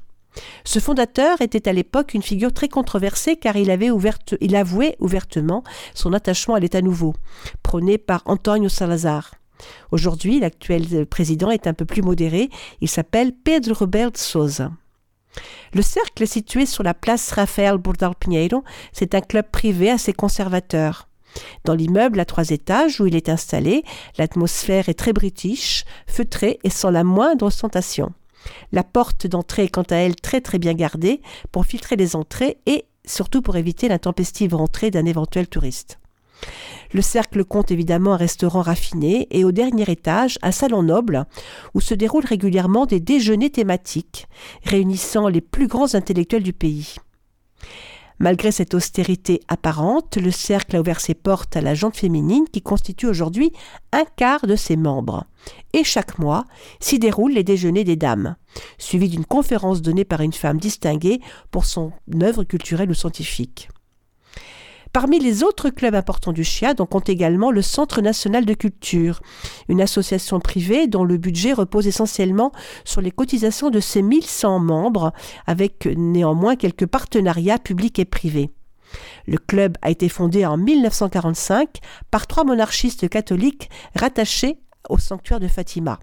Ce 0.62 0.78
fondateur 0.78 1.40
était 1.40 1.68
à 1.68 1.72
l'époque 1.72 2.14
une 2.14 2.22
figure 2.22 2.52
très 2.52 2.68
controversée 2.68 3.34
car 3.34 3.56
il, 3.56 3.68
avait 3.68 3.90
avouait 3.90 4.96
ouvertement 5.00 5.64
son 5.94 6.12
attachement 6.12 6.54
à 6.54 6.60
l'État 6.60 6.80
nouveau, 6.80 7.12
prôné 7.64 7.98
par 7.98 8.22
Antonio 8.26 8.68
Salazar. 8.68 9.34
Aujourd'hui, 9.90 10.38
l'actuel 10.38 11.06
président 11.06 11.50
est 11.50 11.66
un 11.66 11.74
peu 11.74 11.86
plus 11.86 12.02
modéré, 12.02 12.50
il 12.80 12.88
s'appelle 12.88 13.32
Pedro 13.32 13.74
Roberto 13.74 14.16
Sousa. 14.16 14.70
Le 15.72 15.82
cercle 15.82 16.22
est 16.22 16.26
situé 16.26 16.66
sur 16.66 16.82
la 16.82 16.94
place 16.94 17.32
Rafael 17.32 17.78
Burdal 17.78 18.14
Pinheiro. 18.18 18.64
C'est 18.92 19.14
un 19.14 19.20
club 19.20 19.46
privé 19.50 19.90
assez 19.90 20.12
conservateur. 20.12 21.08
Dans 21.64 21.74
l'immeuble 21.74 22.18
à 22.18 22.24
trois 22.24 22.50
étages 22.50 23.00
où 23.00 23.06
il 23.06 23.14
est 23.14 23.28
installé, 23.28 23.84
l'atmosphère 24.18 24.88
est 24.88 24.98
très 24.98 25.12
british, 25.12 25.84
feutrée 26.06 26.58
et 26.64 26.70
sans 26.70 26.90
la 26.90 27.04
moindre 27.04 27.46
ostentation. 27.46 28.12
La 28.72 28.82
porte 28.82 29.26
d'entrée 29.26 29.64
est 29.64 29.68
quant 29.68 29.82
à 29.90 29.96
elle 29.96 30.16
très 30.16 30.40
très 30.40 30.58
bien 30.58 30.74
gardée 30.74 31.20
pour 31.52 31.66
filtrer 31.66 31.96
les 31.96 32.16
entrées 32.16 32.58
et 32.66 32.86
surtout 33.04 33.42
pour 33.42 33.56
éviter 33.56 33.88
l'intempestive 33.88 34.54
rentrée 34.54 34.90
d'un 34.90 35.04
éventuel 35.04 35.46
touriste. 35.46 35.98
Le 36.92 37.02
cercle 37.02 37.44
compte 37.44 37.70
évidemment 37.70 38.14
un 38.14 38.16
restaurant 38.16 38.62
raffiné 38.62 39.28
et 39.30 39.44
au 39.44 39.52
dernier 39.52 39.90
étage 39.90 40.38
un 40.42 40.52
salon 40.52 40.82
noble 40.82 41.26
où 41.74 41.80
se 41.80 41.94
déroulent 41.94 42.24
régulièrement 42.24 42.86
des 42.86 43.00
déjeuners 43.00 43.50
thématiques 43.50 44.26
réunissant 44.64 45.28
les 45.28 45.40
plus 45.40 45.68
grands 45.68 45.94
intellectuels 45.94 46.42
du 46.42 46.52
pays. 46.52 46.96
Malgré 48.20 48.52
cette 48.52 48.74
austérité 48.74 49.40
apparente, 49.48 50.18
le 50.18 50.30
cercle 50.30 50.76
a 50.76 50.80
ouvert 50.80 51.00
ses 51.00 51.14
portes 51.14 51.56
à 51.56 51.62
la 51.62 51.74
jante 51.74 51.96
féminine 51.96 52.44
qui 52.52 52.60
constitue 52.60 53.06
aujourd'hui 53.06 53.50
un 53.92 54.04
quart 54.16 54.46
de 54.46 54.56
ses 54.56 54.76
membres. 54.76 55.24
Et 55.72 55.84
chaque 55.84 56.18
mois 56.18 56.44
s'y 56.80 56.98
déroulent 56.98 57.32
les 57.32 57.44
déjeuners 57.44 57.84
des 57.84 57.96
dames, 57.96 58.36
suivis 58.76 59.08
d'une 59.08 59.24
conférence 59.24 59.80
donnée 59.80 60.04
par 60.04 60.20
une 60.20 60.34
femme 60.34 60.58
distinguée 60.58 61.22
pour 61.50 61.64
son 61.64 61.92
œuvre 62.22 62.44
culturelle 62.44 62.90
ou 62.90 62.94
scientifique. 62.94 63.70
Parmi 64.92 65.20
les 65.20 65.44
autres 65.44 65.70
clubs 65.70 65.94
importants 65.94 66.32
du 66.32 66.42
CHIAD, 66.42 66.80
on 66.80 66.86
compte 66.86 67.08
également 67.08 67.52
le 67.52 67.62
Centre 67.62 68.00
national 68.00 68.44
de 68.44 68.54
culture, 68.54 69.20
une 69.68 69.80
association 69.80 70.40
privée 70.40 70.88
dont 70.88 71.04
le 71.04 71.16
budget 71.16 71.52
repose 71.52 71.86
essentiellement 71.86 72.50
sur 72.84 73.00
les 73.00 73.12
cotisations 73.12 73.70
de 73.70 73.78
ses 73.78 74.02
1100 74.02 74.58
membres, 74.58 75.12
avec 75.46 75.86
néanmoins 75.86 76.56
quelques 76.56 76.86
partenariats 76.86 77.58
publics 77.58 78.00
et 78.00 78.04
privés. 78.04 78.50
Le 79.28 79.38
club 79.38 79.76
a 79.82 79.90
été 79.90 80.08
fondé 80.08 80.44
en 80.44 80.56
1945 80.56 81.78
par 82.10 82.26
trois 82.26 82.42
monarchistes 82.42 83.08
catholiques 83.08 83.70
rattachés 83.94 84.58
au 84.88 84.98
sanctuaire 84.98 85.38
de 85.38 85.46
Fatima. 85.46 86.00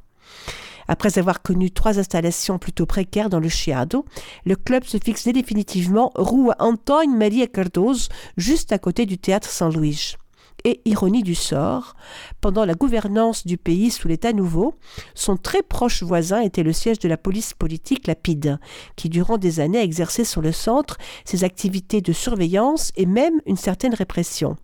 Après 0.87 1.17
avoir 1.17 1.41
connu 1.41 1.71
trois 1.71 1.99
installations 1.99 2.59
plutôt 2.59 2.85
précaires 2.85 3.29
dans 3.29 3.39
le 3.39 3.49
Chiado, 3.49 4.05
le 4.45 4.55
club 4.55 4.83
se 4.83 4.97
fixe 4.97 5.27
définitivement 5.27 6.11
rue 6.15 6.51
Antoine 6.59 7.15
Maria 7.15 7.47
Cardoso, 7.47 8.09
juste 8.37 8.71
à 8.71 8.79
côté 8.79 9.05
du 9.05 9.17
théâtre 9.17 9.49
Saint-Louis. 9.49 10.15
Et 10.63 10.81
ironie 10.85 11.21
du 11.21 11.35
sort, 11.35 11.95
pendant 12.41 12.65
la 12.65 12.73
gouvernance 12.73 13.45
du 13.45 13.57
pays 13.57 13.91
sous 13.91 14.07
l'État 14.07 14.33
nouveau, 14.33 14.73
son 15.13 15.37
très 15.37 15.61
proche 15.61 16.01
voisin 16.01 16.41
était 16.41 16.63
le 16.63 16.73
siège 16.73 16.99
de 16.99 17.07
la 17.07 17.17
police 17.17 17.53
politique, 17.53 18.07
la 18.07 18.15
PID, 18.15 18.57
qui 18.95 19.09
durant 19.09 19.37
des 19.37 19.59
années 19.59 19.77
a 19.77 19.83
exercé 19.83 20.23
sur 20.23 20.41
le 20.41 20.51
centre 20.51 20.97
ses 21.25 21.43
activités 21.43 22.01
de 22.01 22.11
surveillance 22.11 22.91
et 22.95 23.05
même 23.05 23.39
une 23.45 23.55
certaine 23.55 23.93
répression. 23.93 24.55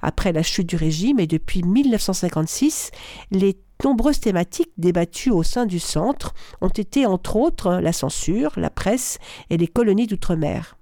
Après 0.00 0.32
la 0.32 0.44
chute 0.44 0.68
du 0.68 0.76
régime 0.76 1.18
et 1.18 1.26
depuis 1.26 1.62
1956, 1.64 2.92
les 3.32 3.58
nombreuses 3.84 4.20
thématiques 4.20 4.72
débattues 4.76 5.30
au 5.30 5.42
sein 5.42 5.66
du 5.66 5.78
centre 5.78 6.34
ont 6.60 6.68
été 6.68 7.06
entre 7.06 7.36
autres 7.36 7.74
la 7.80 7.92
censure, 7.92 8.52
la 8.56 8.70
presse 8.70 9.18
et 9.50 9.56
les 9.56 9.68
colonies 9.68 10.06
d'outre-mer. 10.06 10.76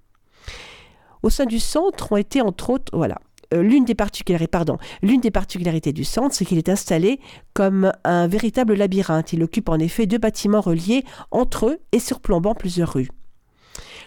Au 1.22 1.30
sein 1.30 1.44
du 1.44 1.60
centre 1.60 2.12
ont 2.12 2.16
été 2.16 2.40
entre 2.40 2.70
autres, 2.70 2.96
voilà, 2.96 3.18
euh, 3.54 3.62
l'une 3.62 3.84
des 3.84 3.94
particularités, 3.94 4.72
l'une 5.02 5.20
des 5.20 5.30
particularités 5.30 5.92
du 5.92 6.04
centre, 6.04 6.34
c'est 6.34 6.44
qu'il 6.44 6.58
est 6.58 6.68
installé 6.68 7.20
comme 7.54 7.92
un 8.04 8.26
véritable 8.26 8.74
labyrinthe. 8.74 9.32
Il 9.32 9.42
occupe 9.42 9.68
en 9.68 9.78
effet 9.78 10.06
deux 10.06 10.18
bâtiments 10.18 10.60
reliés 10.60 11.04
entre 11.30 11.66
eux 11.66 11.78
et 11.92 11.98
surplombant 11.98 12.54
plusieurs 12.54 12.92
rues. 12.92 13.08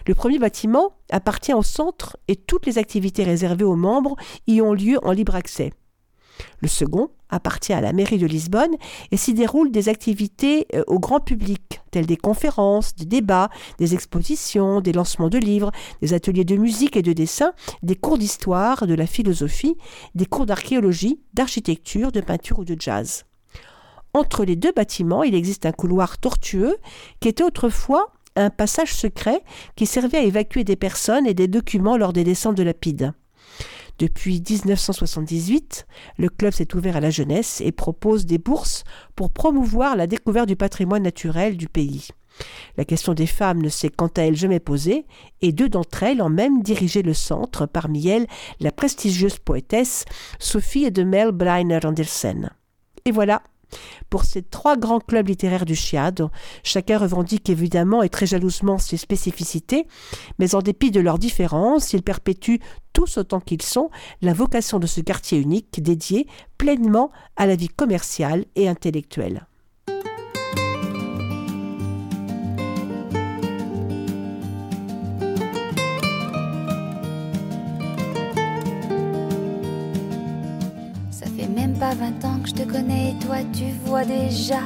Le 0.06 0.14
premier 0.14 0.38
bâtiment 0.38 0.92
appartient 1.10 1.52
au 1.52 1.62
centre 1.62 2.16
et 2.28 2.36
toutes 2.36 2.66
les 2.66 2.78
activités 2.78 3.24
réservées 3.24 3.64
aux 3.64 3.76
membres 3.76 4.16
y 4.46 4.60
ont 4.60 4.72
lieu 4.72 4.98
en 5.02 5.12
libre 5.12 5.34
accès. 5.34 5.72
Le 6.60 6.68
second 6.68 7.10
appartient 7.28 7.72
à 7.72 7.80
la 7.80 7.92
mairie 7.92 8.18
de 8.18 8.26
Lisbonne 8.26 8.76
et 9.10 9.16
s'y 9.16 9.34
déroulent 9.34 9.70
des 9.70 9.88
activités 9.88 10.66
euh, 10.74 10.82
au 10.86 10.98
grand 10.98 11.20
public, 11.20 11.80
telles 11.90 12.06
des 12.06 12.16
conférences, 12.16 12.94
des 12.94 13.04
débats, 13.04 13.50
des 13.78 13.94
expositions, 13.94 14.80
des 14.80 14.92
lancements 14.92 15.28
de 15.28 15.38
livres, 15.38 15.70
des 16.02 16.12
ateliers 16.14 16.44
de 16.44 16.56
musique 16.56 16.96
et 16.96 17.02
de 17.02 17.12
dessin, 17.12 17.52
des 17.82 17.96
cours 17.96 18.18
d'histoire, 18.18 18.86
de 18.86 18.94
la 18.94 19.06
philosophie, 19.06 19.76
des 20.14 20.26
cours 20.26 20.46
d'archéologie, 20.46 21.20
d'architecture, 21.34 22.12
de 22.12 22.20
peinture 22.20 22.60
ou 22.60 22.64
de 22.64 22.76
jazz. 22.78 23.24
Entre 24.12 24.44
les 24.44 24.56
deux 24.56 24.72
bâtiments, 24.72 25.22
il 25.22 25.34
existe 25.34 25.66
un 25.66 25.72
couloir 25.72 26.18
tortueux 26.18 26.76
qui 27.20 27.28
était 27.28 27.44
autrefois 27.44 28.12
un 28.36 28.50
passage 28.50 28.94
secret 28.94 29.42
qui 29.76 29.86
servait 29.86 30.18
à 30.18 30.22
évacuer 30.22 30.64
des 30.64 30.76
personnes 30.76 31.26
et 31.26 31.34
des 31.34 31.48
documents 31.48 31.96
lors 31.96 32.12
des 32.12 32.24
descentes 32.24 32.56
de 32.56 32.62
Lapide. 32.62 33.12
Depuis 34.00 34.42
1978, 34.48 35.86
le 36.16 36.30
club 36.30 36.54
s'est 36.54 36.74
ouvert 36.74 36.96
à 36.96 37.00
la 37.00 37.10
jeunesse 37.10 37.60
et 37.60 37.70
propose 37.70 38.24
des 38.24 38.38
bourses 38.38 38.82
pour 39.14 39.30
promouvoir 39.30 39.94
la 39.94 40.06
découverte 40.06 40.48
du 40.48 40.56
patrimoine 40.56 41.02
naturel 41.02 41.58
du 41.58 41.68
pays. 41.68 42.08
La 42.78 42.86
question 42.86 43.12
des 43.12 43.26
femmes 43.26 43.60
ne 43.60 43.68
s'est 43.68 43.90
quant 43.90 44.10
à 44.16 44.22
elle 44.22 44.36
jamais 44.36 44.58
posée, 44.58 45.04
et 45.42 45.52
deux 45.52 45.68
d'entre 45.68 46.02
elles 46.02 46.22
ont 46.22 46.30
même 46.30 46.62
dirigé 46.62 47.02
le 47.02 47.12
centre, 47.12 47.66
parmi 47.66 48.08
elles 48.08 48.26
la 48.58 48.72
prestigieuse 48.72 49.38
poétesse 49.38 50.06
Sophie 50.38 50.90
de 50.90 51.02
Mel 51.02 51.32
Breiner 51.32 51.80
Andersen. 51.84 52.48
Et 53.04 53.10
voilà, 53.10 53.42
pour 54.08 54.24
ces 54.24 54.42
trois 54.42 54.76
grands 54.76 55.00
clubs 55.00 55.28
littéraires 55.28 55.64
du 55.64 55.74
Chiad. 55.74 56.28
Chacun 56.62 56.98
revendique 56.98 57.48
évidemment 57.48 58.02
et 58.02 58.08
très 58.08 58.26
jalousement 58.26 58.78
ses 58.78 58.96
spécificités, 58.96 59.86
mais 60.38 60.54
en 60.54 60.62
dépit 60.62 60.90
de 60.90 61.00
leurs 61.00 61.18
différences, 61.18 61.92
ils 61.92 62.02
perpétuent 62.02 62.60
tous 62.92 63.18
autant 63.18 63.40
qu'ils 63.40 63.62
sont 63.62 63.90
la 64.22 64.32
vocation 64.32 64.78
de 64.78 64.86
ce 64.86 65.00
quartier 65.00 65.38
unique 65.38 65.82
dédié 65.82 66.26
pleinement 66.58 67.10
à 67.36 67.46
la 67.46 67.56
vie 67.56 67.68
commerciale 67.68 68.44
et 68.56 68.68
intellectuelle. 68.68 69.46
Pas 81.80 81.94
vingt 81.94 82.24
ans 82.26 82.38
que 82.42 82.50
je 82.50 82.54
te 82.54 82.70
connais, 82.70 83.14
toi 83.24 83.38
tu 83.54 83.64
vois 83.86 84.04
déjà 84.04 84.60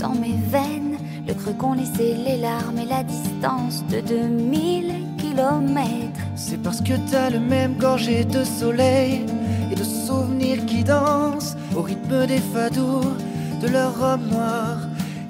dans 0.00 0.14
mes 0.14 0.36
veines 0.48 0.96
le 1.26 1.34
creux 1.34 1.54
qu'ont 1.54 1.72
laissé 1.72 2.14
les 2.14 2.36
larmes 2.36 2.78
et 2.78 2.84
la 2.84 3.02
distance 3.02 3.84
de 3.90 4.00
2000 4.00 4.92
kilomètres. 5.18 6.20
C'est 6.36 6.62
parce 6.62 6.80
que 6.80 6.92
t'as 7.10 7.30
le 7.30 7.40
même 7.40 7.76
gorgé 7.78 8.24
de 8.24 8.44
soleil 8.44 9.26
et 9.72 9.74
de 9.74 9.82
souvenirs 9.82 10.64
qui 10.66 10.84
dansent 10.84 11.56
au 11.76 11.82
rythme 11.82 12.26
des 12.26 12.42
fadours 12.54 13.16
de 13.60 13.68
leur 13.68 13.98
robe 13.98 14.30
noire, 14.30 14.78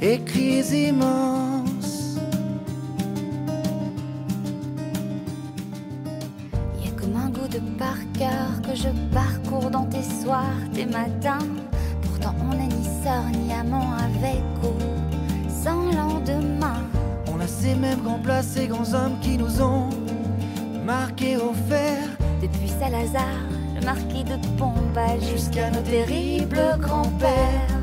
écrits 0.02 0.88
immenses. 0.88 1.71
De 7.52 7.58
par 7.78 7.98
cœur 8.18 8.62
que 8.62 8.74
je 8.74 8.88
parcours 9.12 9.70
dans 9.70 9.84
tes 9.84 10.02
soirs, 10.02 10.56
tes 10.72 10.86
matins. 10.86 11.46
Pourtant 12.00 12.34
on 12.40 12.54
n'est 12.54 12.66
ni 12.66 12.84
sœur 13.02 13.24
ni 13.32 13.52
amant 13.52 13.92
avec 13.92 14.42
ou 14.62 14.72
sans 15.48 15.84
lendemain. 15.92 16.80
On 17.32 17.40
a 17.40 17.46
ces 17.46 17.74
mêmes 17.74 18.00
grands 18.00 18.18
plats, 18.18 18.42
ces 18.42 18.66
grands 18.68 18.94
hommes 18.94 19.18
qui 19.20 19.36
nous 19.36 19.60
ont 19.60 19.90
marqué 20.84 21.36
au 21.36 21.52
fer. 21.68 21.98
Depuis 22.40 22.68
Salazar, 22.68 23.36
le 23.78 23.84
marquis 23.84 24.24
de 24.24 24.36
Pombal, 24.56 25.20
jusqu'à 25.20 25.70
nos 25.70 25.82
terribles 25.82 26.78
grands-pères. 26.80 27.82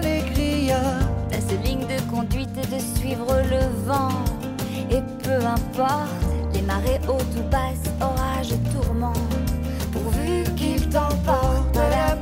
d'allégria. 0.00 0.80
T'as 1.30 1.40
ces 1.40 1.56
lignes 1.58 1.86
de 1.86 2.00
conduite 2.10 2.50
et 2.56 2.66
de 2.74 2.80
suivre 2.80 3.26
le 3.50 3.86
vent. 3.86 4.24
Et 4.90 5.02
peu 5.22 5.44
importe, 5.44 6.08
les 6.54 6.62
marées 6.62 7.00
hautes 7.08 7.36
ou 7.38 7.42
basses, 7.50 7.90
orages, 8.00 8.54
tourments, 8.72 9.12
pourvu 9.92 10.44
qu'ils 10.56 10.88
t'emportent. 10.88 11.58
Para, 11.72 12.18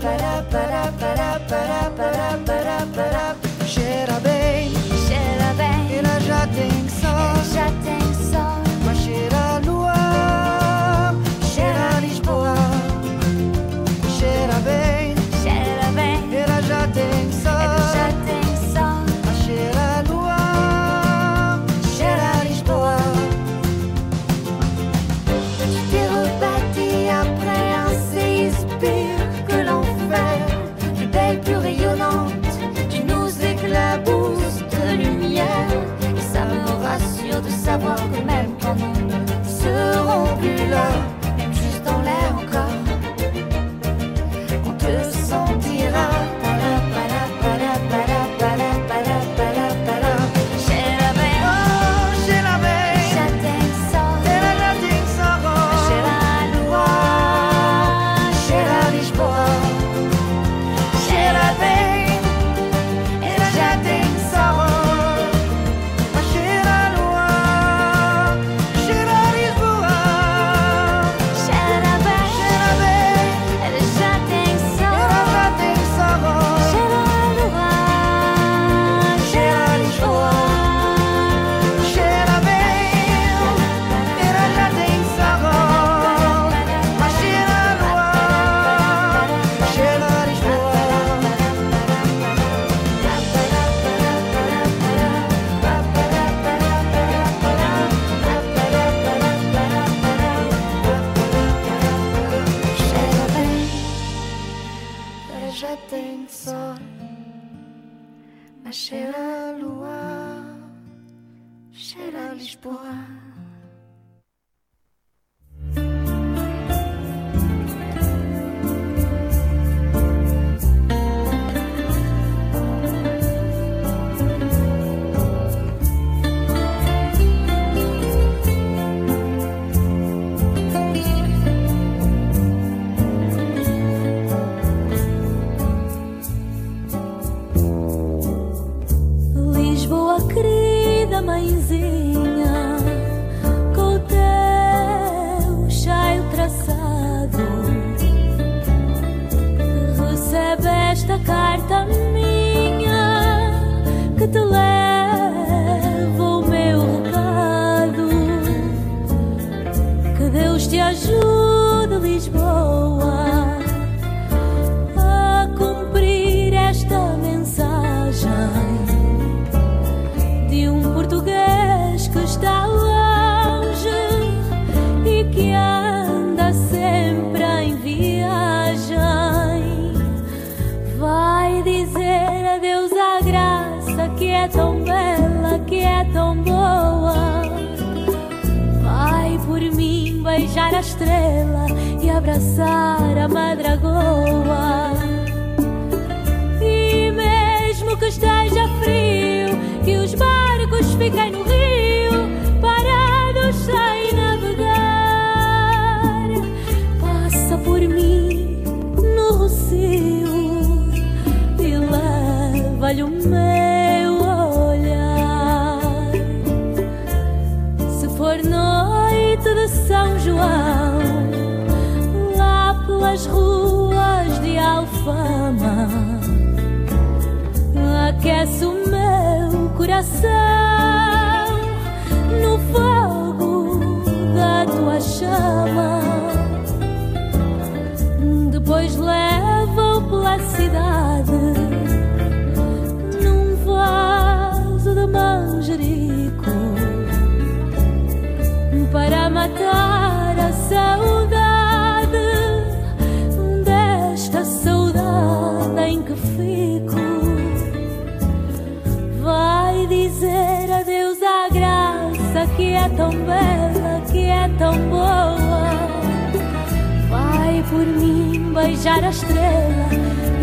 outra 269.07 269.11
estrela 269.11 269.89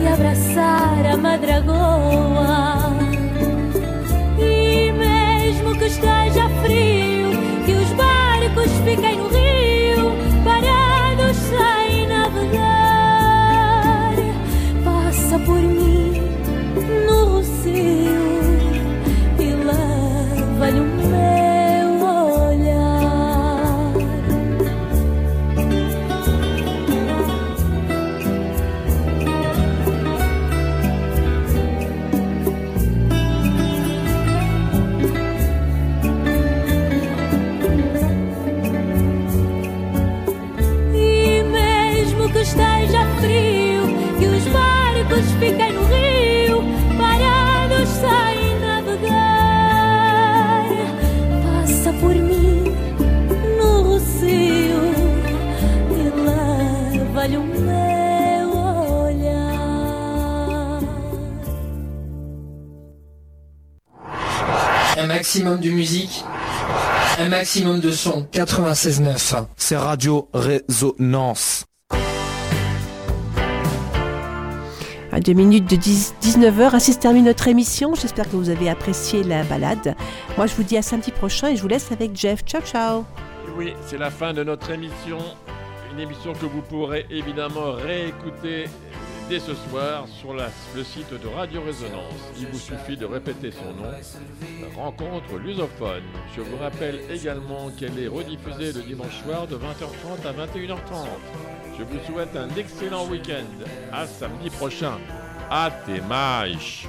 e 0.02 0.08
abraçar 0.08 1.06
a 1.06 1.18
madragoa. 1.18 2.83
maximum 65.34 65.60
de 65.60 65.70
musique, 65.72 66.24
un 67.18 67.28
maximum 67.30 67.80
de 67.80 67.90
son. 67.90 68.28
96.9, 68.34 69.46
c'est 69.58 69.76
Radio 69.76 70.30
Résonance. 70.32 71.66
À 75.12 75.20
deux 75.20 75.34
minutes 75.34 75.68
de 75.68 75.76
10, 75.76 76.14
19h, 76.22 76.76
ainsi 76.76 76.94
se 76.94 77.00
termine 77.00 77.26
notre 77.26 77.48
émission. 77.48 77.96
J'espère 77.96 78.30
que 78.30 78.36
vous 78.36 78.52
avez 78.52 78.70
apprécié 78.70 79.24
la 79.24 79.44
balade. 79.44 79.96
Moi, 80.38 80.46
je 80.46 80.54
vous 80.54 80.62
dis 80.62 80.78
à 80.78 80.84
samedi 80.84 81.10
prochain 81.10 81.48
et 81.48 81.56
je 81.56 81.64
vous 81.64 81.68
laisse 81.68 81.92
avec 81.92 82.16
Jeff. 82.16 82.44
Ciao, 82.46 82.62
ciao. 82.62 83.04
Oui, 83.58 83.74
c'est 83.88 83.98
la 83.98 84.12
fin 84.12 84.34
de 84.34 84.44
notre 84.44 84.70
émission. 84.70 85.18
Une 85.92 86.00
émission 86.00 86.34
que 86.34 86.46
vous 86.46 86.62
pourrez 86.62 87.08
évidemment 87.10 87.72
réécouter 87.72 88.66
ce 89.40 89.56
soir 89.56 90.08
sur 90.08 90.34
le 90.34 90.84
site 90.84 91.12
de 91.12 91.28
Radio 91.28 91.62
Résonance. 91.62 92.14
Il 92.40 92.48
vous 92.48 92.60
suffit 92.60 92.98
de 92.98 93.06
répéter 93.06 93.52
son 93.52 93.74
nom, 93.74 93.90
Rencontre 94.76 95.38
Lusophone. 95.38 96.04
Je 96.36 96.42
vous 96.42 96.58
rappelle 96.58 97.00
également 97.10 97.70
qu'elle 97.72 97.98
est 97.98 98.08
rediffusée 98.08 98.74
le 98.74 98.82
dimanche 98.82 99.24
soir 99.24 99.48
de 99.48 99.56
20h30 99.56 100.28
à 100.28 100.34
21h30. 100.34 101.08
Je 101.78 101.84
vous 101.84 102.00
souhaite 102.06 102.36
un 102.36 102.50
excellent 102.56 103.08
week-end. 103.08 103.46
À 103.92 104.06
samedi 104.06 104.50
prochain. 104.50 104.98
À 105.50 105.72
tes 105.86 106.02
mais. 106.02 106.88